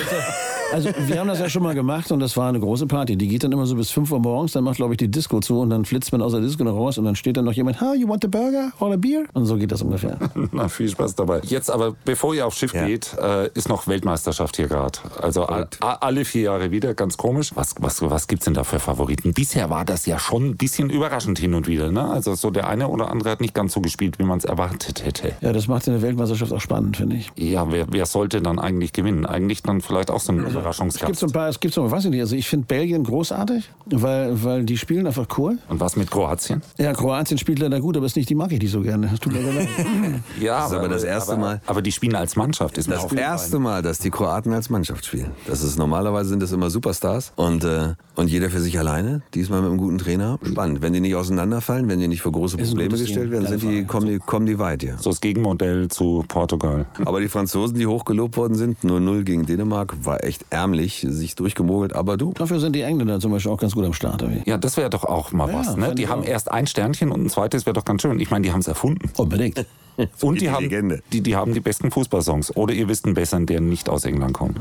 Also 0.73 0.91
wir 1.07 1.21
haben 1.21 1.29
das 1.29 1.39
ja 1.39 1.49
schon 1.49 1.63
mal 1.63 1.75
gemacht 1.75 2.11
und 2.13 2.21
das 2.21 2.37
war 2.37 2.49
eine 2.49 2.59
große 2.61 2.87
Party. 2.87 3.17
Die 3.17 3.29
geht 3.29 3.45
dann 3.45 3.53
immer 3.53 3.67
so 3.67 3.75
bis 3.77 3.91
5 3.91 4.11
Uhr 4.11 4.21
morgens, 4.21 4.53
dann 4.53 4.65
macht 4.65 4.77
glaube 4.77 4.95
ich 4.95 4.99
die 4.99 5.11
Disco 5.11 5.41
zu 5.41 5.61
und 5.61 5.71
dann 5.71 5.85
flitzt 5.85 6.13
man 6.13 6.23
aus 6.23 6.33
der 6.33 6.41
Disco 6.41 6.65
noch 6.65 6.75
raus 6.75 6.99
und 6.99 7.05
dann 7.05 7.17
steht 7.17 7.37
dann 7.37 7.45
noch 7.45 7.53
jemand, 7.53 7.81
ha, 7.81 7.95
you 7.95 8.09
want 8.09 8.25
a 8.25 8.29
burger 8.29 8.73
or 8.81 8.93
a 8.93 8.97
beer? 8.97 9.25
Und 9.35 9.45
so 9.47 9.57
geht 9.57 9.71
das 9.73 9.83
ungefähr. 9.83 10.19
Na, 10.53 10.69
viel 10.69 10.89
Spaß 10.89 11.15
dabei. 11.15 11.41
Jetzt 11.45 11.71
aber, 11.71 11.95
bevor 12.05 12.35
ihr 12.35 12.47
aufs 12.47 12.59
Schiff 12.59 12.73
Ja. 12.75 12.87
geht, 12.87 13.15
äh, 13.21 13.49
ist 13.55 13.69
noch 13.69 13.87
Weltmeisterschaft 13.87 14.57
hier 14.57 14.69
gerade. 14.69 14.99
Also 15.21 15.45
alle 15.81 16.25
vier 16.25 16.43
Jahre 16.43 16.71
wieder, 16.71 16.95
ganz 16.95 17.17
komisch. 17.17 17.51
Was, 17.55 17.75
was, 17.81 18.03
was 18.03 18.27
gibt's 18.29 18.45
denn 18.47 18.55
da 18.55 18.65
für 18.65 18.79
Favoriten? 18.81 19.33
Bisher 19.35 19.71
war 19.71 19.85
das 19.85 20.07
ja 20.07 20.19
schon 20.19 20.51
ein 20.51 20.57
bisschen 20.57 20.91
überraschend 20.91 21.39
hin 21.39 21.55
und 21.55 21.67
wieder. 21.67 21.91
Ne? 21.93 22.05
Also 22.09 22.35
so 22.35 22.51
der 22.51 22.69
eine 22.69 22.89
oder 22.89 23.11
andere 23.11 23.31
hat 23.31 23.41
nicht 23.41 23.55
ganz 23.55 23.73
so 23.73 23.81
gespielt, 23.81 24.19
wie 24.19 24.25
man 24.25 24.39
es 24.39 24.45
erwartet 24.45 25.05
hätte. 25.05 25.33
Ja, 25.41 25.53
das 25.53 25.69
macht 25.69 25.87
in 25.87 25.93
der 25.95 26.03
Weltmeisterschaft 26.03 26.53
auch 26.53 26.61
spannend, 26.61 26.97
finde 26.97 27.17
ich. 27.17 27.31
Ja, 27.37 27.71
wer, 27.71 27.87
wer 27.91 28.07
sollte 28.07 28.41
dann 28.41 28.59
eigentlich 28.59 28.93
gewinnen? 28.93 29.27
Eigentlich 29.27 29.63
dann 29.63 29.81
vielleicht 29.81 30.11
auch 30.11 30.21
so 30.21 30.33
ein 30.33 30.39
Es 30.71 30.99
gibt 30.99 31.11
Überraschungsgast. 31.11 31.17
so 31.17 31.27
ein 31.27 31.33
paar, 31.33 31.49
es 31.49 31.61
gibt 31.61 31.75
so, 31.75 31.91
weiß 31.91 32.05
ich 32.05 32.11
nicht, 32.11 32.21
also 32.21 32.37
ich 32.37 32.49
finde 32.49 32.67
Belgien 32.67 33.05
großartig, 33.05 33.71
weil, 33.87 34.43
weil 34.43 34.65
die 34.65 34.79
spielen 34.79 35.07
einfach 35.07 35.27
cool. 35.39 35.59
Und 35.69 35.81
was 35.81 35.97
mit 35.97 36.11
Kroatien? 36.11 36.63
Ja, 36.79 36.93
Kroatien 36.93 37.39
spielt 37.39 37.59
leider 37.59 37.81
gut, 37.81 37.97
aber 37.97 38.07
ist 38.07 38.17
nicht, 38.17 38.29
die 38.29 38.35
mag 38.35 38.53
ich 38.53 38.61
nicht 38.61 38.73
so 38.73 38.81
gerne. 38.81 39.09
Das 39.09 39.21
tut 39.21 39.33
mir 39.33 39.41
leid. 39.41 39.69
Ja, 40.41 40.67
ist 40.67 40.73
aber 40.73 40.89
das 40.89 41.05
erste 41.05 41.33
aber, 41.33 41.41
Mal. 41.41 41.61
Aber 41.67 41.83
die 41.83 41.93
spielen 41.93 42.15
als 42.15 42.37
Mannschaft, 42.37 42.79
ist 42.79 42.91
Das 42.91 43.13
erste 43.13 43.59
Mal, 43.59 43.83
dass 43.83 43.99
die 43.99 44.11
Kroaten 44.11 44.53
als 44.53 44.71
Mannschaft 44.71 45.05
spielen. 45.05 45.31
Das 45.47 45.63
ist 45.63 45.79
normalerweise 45.79 46.31
sind 46.31 46.43
das 46.43 46.53
immer 46.53 46.71
Superstars 46.71 47.33
und 47.37 47.65
äh, 47.65 47.95
und 48.15 48.29
jeder 48.29 48.51
für 48.51 48.61
sich 48.61 48.79
alleine. 48.79 49.23
Diesmal 49.35 49.61
mit 49.61 49.71
einem 49.71 49.79
guten 49.79 49.99
Trainer. 49.99 50.39
Spannend. 50.43 50.83
Wenn 50.83 50.93
die 50.93 51.01
nicht 51.01 51.15
auseinanderfallen, 51.15 51.89
wenn 51.89 51.99
die 51.99 52.09
nicht 52.09 52.21
vor 52.21 52.33
große 52.33 52.59
Probleme 52.59 52.99
gestellt 52.99 53.31
werden, 53.31 53.47
sind 53.47 53.63
die 53.63 53.85
kommen 53.85 54.07
die 54.07 54.19
kommen 54.19 54.47
die 54.47 54.59
weit 54.59 54.83
ja. 54.83 54.99
so 54.99 55.11
das 55.11 55.21
Gegenmodell 55.21 55.89
zu 55.89 56.25
Portugal. 56.29 56.87
Aber 57.05 57.21
die 57.21 57.29
Franzosen, 57.29 57.79
die 57.79 57.87
hochgelobt 57.87 58.37
worden 58.37 58.55
sind, 58.55 58.85
nur 58.85 59.01
0 59.01 59.25
gegen 59.25 59.47
Dänemark, 59.47 59.95
war 60.05 60.23
echt 60.25 60.45
ärmlich, 60.53 61.05
sich 61.09 61.35
durchgemogelt. 61.35 61.95
Aber 61.95 62.17
du, 62.17 62.33
Dafür 62.35 62.61
sind 62.61 62.75
die 62.77 62.83
Engländer 62.83 63.19
zum 63.21 63.33
Beispiel 63.33 63.51
auch 63.53 63.59
ganz 63.59 63.75
gut 63.75 63.85
am 63.85 63.93
Start. 63.95 64.23
irgendwie. 64.23 64.49
Ja, 64.49 64.59
das 64.59 64.77
wäre 64.77 64.91
doch 64.91 65.05
auch 65.05 65.33
mal 65.33 65.49
Ja, 65.49 65.59
was. 65.59 65.77
Ne? 65.77 65.95
Die 65.95 66.09
haben 66.09 66.23
auch. 66.23 66.27
erst 66.27 66.51
ein 66.51 66.67
Sternchen 66.67 67.11
und 67.11 67.25
ein 67.25 67.31
zweites 67.31 67.67
wäre 67.67 67.75
doch 67.75 67.85
ganz 67.85 68.03
schön. 68.03 68.21
Ich 68.21 68.31
meine, 68.31 68.45
die 68.45 68.53
haben 68.53 68.61
es 68.61 68.69
erfunden. 68.69 69.11
Unbedingt. 69.17 69.65
Und 70.23 70.37
die 70.37 70.41
die 70.47 70.51
haben, 70.51 70.63
Legende. 70.63 71.03
die, 71.13 71.21
die 71.21 71.37
haben 71.37 71.53
die 71.53 71.61
besten 71.61 71.91
Fußballsongs. 71.91 72.57
Oder 72.57 72.73
ihr 72.75 72.89
wisst 72.89 73.05
einen 73.05 73.15
besseren, 73.15 73.47
der 73.47 73.61
nicht 73.61 73.89
aus 73.91 74.05
England 74.05 74.33
kommt. 74.35 74.59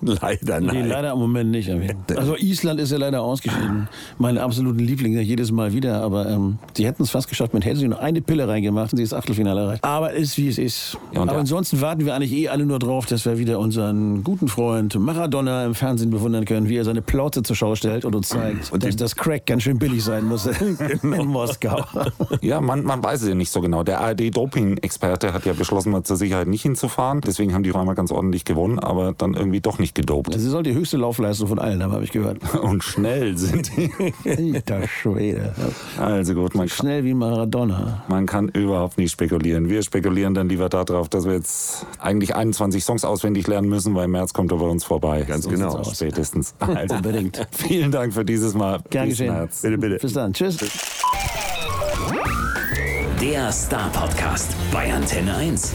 leider 0.20 0.60
Nee, 0.60 0.82
leider 0.82 1.12
im 1.12 1.18
Moment 1.18 1.50
nicht. 1.50 1.70
Also 2.16 2.36
Island 2.36 2.80
ist 2.80 2.92
ja 2.92 2.98
leider 2.98 3.22
ausgeschieden. 3.22 3.88
Meine 4.18 4.42
absoluten 4.42 4.78
Lieblinge 4.80 5.20
jedes 5.22 5.50
Mal 5.52 5.72
wieder. 5.72 6.02
Aber 6.02 6.28
ähm, 6.28 6.58
sie 6.76 6.86
hätten 6.86 7.02
es 7.02 7.10
fast 7.10 7.28
geschafft. 7.28 7.52
Man 7.52 7.62
hätte 7.62 7.76
sie 7.78 7.88
nur 7.88 8.00
eine 8.00 8.20
Pille 8.20 8.46
reingemacht 8.48 8.92
und 8.92 8.98
sie 8.98 9.02
ist 9.02 9.12
Achtelfinale 9.14 9.60
erreicht. 9.62 9.84
Aber 9.84 10.12
ist 10.12 10.36
wie 10.36 10.48
es 10.48 10.58
ist. 10.58 10.96
Ja, 11.12 11.22
aber 11.22 11.32
der- 11.32 11.40
ansonsten 11.40 11.80
warten 11.80 12.04
wir 12.04 12.14
eigentlich 12.14 12.32
eh 12.32 12.48
alle 12.48 12.66
nur 12.66 12.78
drauf, 12.78 13.06
dass 13.06 13.24
wir 13.24 13.38
wieder 13.38 13.58
unseren 13.58 14.22
guten 14.24 14.48
Freund 14.48 14.94
Maradona 14.98 15.64
im 15.66 15.74
Fernsehen 15.74 16.10
bewundern 16.10 16.44
können, 16.44 16.68
wie 16.68 16.76
er 16.76 16.84
seine 16.84 17.02
Plaute 17.02 17.42
zur 17.42 17.56
Schau 17.56 17.74
stellt 17.74 18.04
und 18.04 18.14
uns 18.14 18.28
zeigt, 18.28 18.72
Und 18.72 18.84
dass 18.84 18.96
das 18.96 19.16
Crack 19.16 19.46
ganz 19.46 19.62
schön 19.62 19.78
billig 19.78 20.02
sein 20.04 20.24
muss 20.24 20.46
in 21.02 21.26
Moskau. 21.26 21.84
Ja, 22.40 22.60
man, 22.60 22.82
man 22.84 23.02
weiß 23.02 23.22
es 23.22 23.28
ja 23.28 23.34
nicht 23.34 23.50
so 23.50 23.60
genau. 23.60 23.82
Der 23.82 24.00
ARD-Doping-Experte 24.00 25.32
hat 25.32 25.44
ja 25.46 25.52
beschlossen, 25.52 25.92
mal 25.92 26.02
zur 26.02 26.16
Sicherheit 26.16 26.48
nicht 26.48 26.62
hinzufahren. 26.62 27.20
Deswegen 27.20 27.54
haben 27.54 27.62
die 27.62 27.70
Römer 27.70 27.94
ganz 27.94 28.10
ordentlich 28.10 28.44
gewonnen, 28.44 28.78
aber 28.78 29.12
dann 29.16 29.34
irgendwie 29.34 29.60
doch 29.60 29.78
nicht 29.78 29.85
gedopt. 29.94 30.32
Sie 30.34 30.48
soll 30.48 30.62
die 30.62 30.74
höchste 30.74 30.96
Laufleistung 30.96 31.48
von 31.48 31.58
allen 31.58 31.82
haben, 31.82 31.92
habe 31.92 32.04
ich 32.04 32.12
gehört. 32.12 32.38
Und 32.62 32.82
schnell 32.84 33.36
sind 33.36 33.70
die. 33.76 33.90
Alter 34.54 34.86
Schwede. 34.88 35.52
Also 35.98 36.34
gut, 36.34 36.54
man 36.54 36.68
kann, 36.68 36.76
Schnell 36.76 37.04
wie 37.04 37.14
Maradona. 37.14 38.02
man 38.08 38.26
kann 38.26 38.48
überhaupt 38.48 38.98
nicht 38.98 39.12
spekulieren. 39.12 39.68
Wir 39.68 39.82
spekulieren 39.82 40.34
dann 40.34 40.48
lieber 40.48 40.68
darauf, 40.68 41.08
dass 41.08 41.24
wir 41.24 41.34
jetzt 41.34 41.86
eigentlich 42.00 42.34
21 42.34 42.84
Songs 42.84 43.04
auswendig 43.04 43.46
lernen 43.46 43.68
müssen, 43.68 43.94
weil 43.94 44.04
im 44.06 44.12
März 44.12 44.32
kommt 44.32 44.52
er 44.52 44.58
bei 44.58 44.66
uns 44.66 44.84
vorbei. 44.84 45.22
Ganz 45.22 45.44
So 45.44 45.50
genau. 45.50 45.82
Spätestens. 45.84 46.54
Also, 46.66 46.96
Unbedingt. 46.96 47.46
vielen 47.52 47.90
Dank 47.90 48.12
für 48.12 48.24
dieses 48.24 48.52
Mal. 48.54 48.80
Gern 48.90 49.08
Bis 49.08 49.18
geschehen. 49.18 49.32
März. 49.34 49.62
bitte, 49.62 49.78
bitte. 49.78 49.96
Bis 49.98 50.12
dann. 50.12 50.32
Tschüss. 50.32 50.58
Der 53.20 53.50
Star 53.52 53.88
Podcast 53.92 54.54
bei 54.72 54.92
Antenne 54.92 55.34
1. 55.36 55.72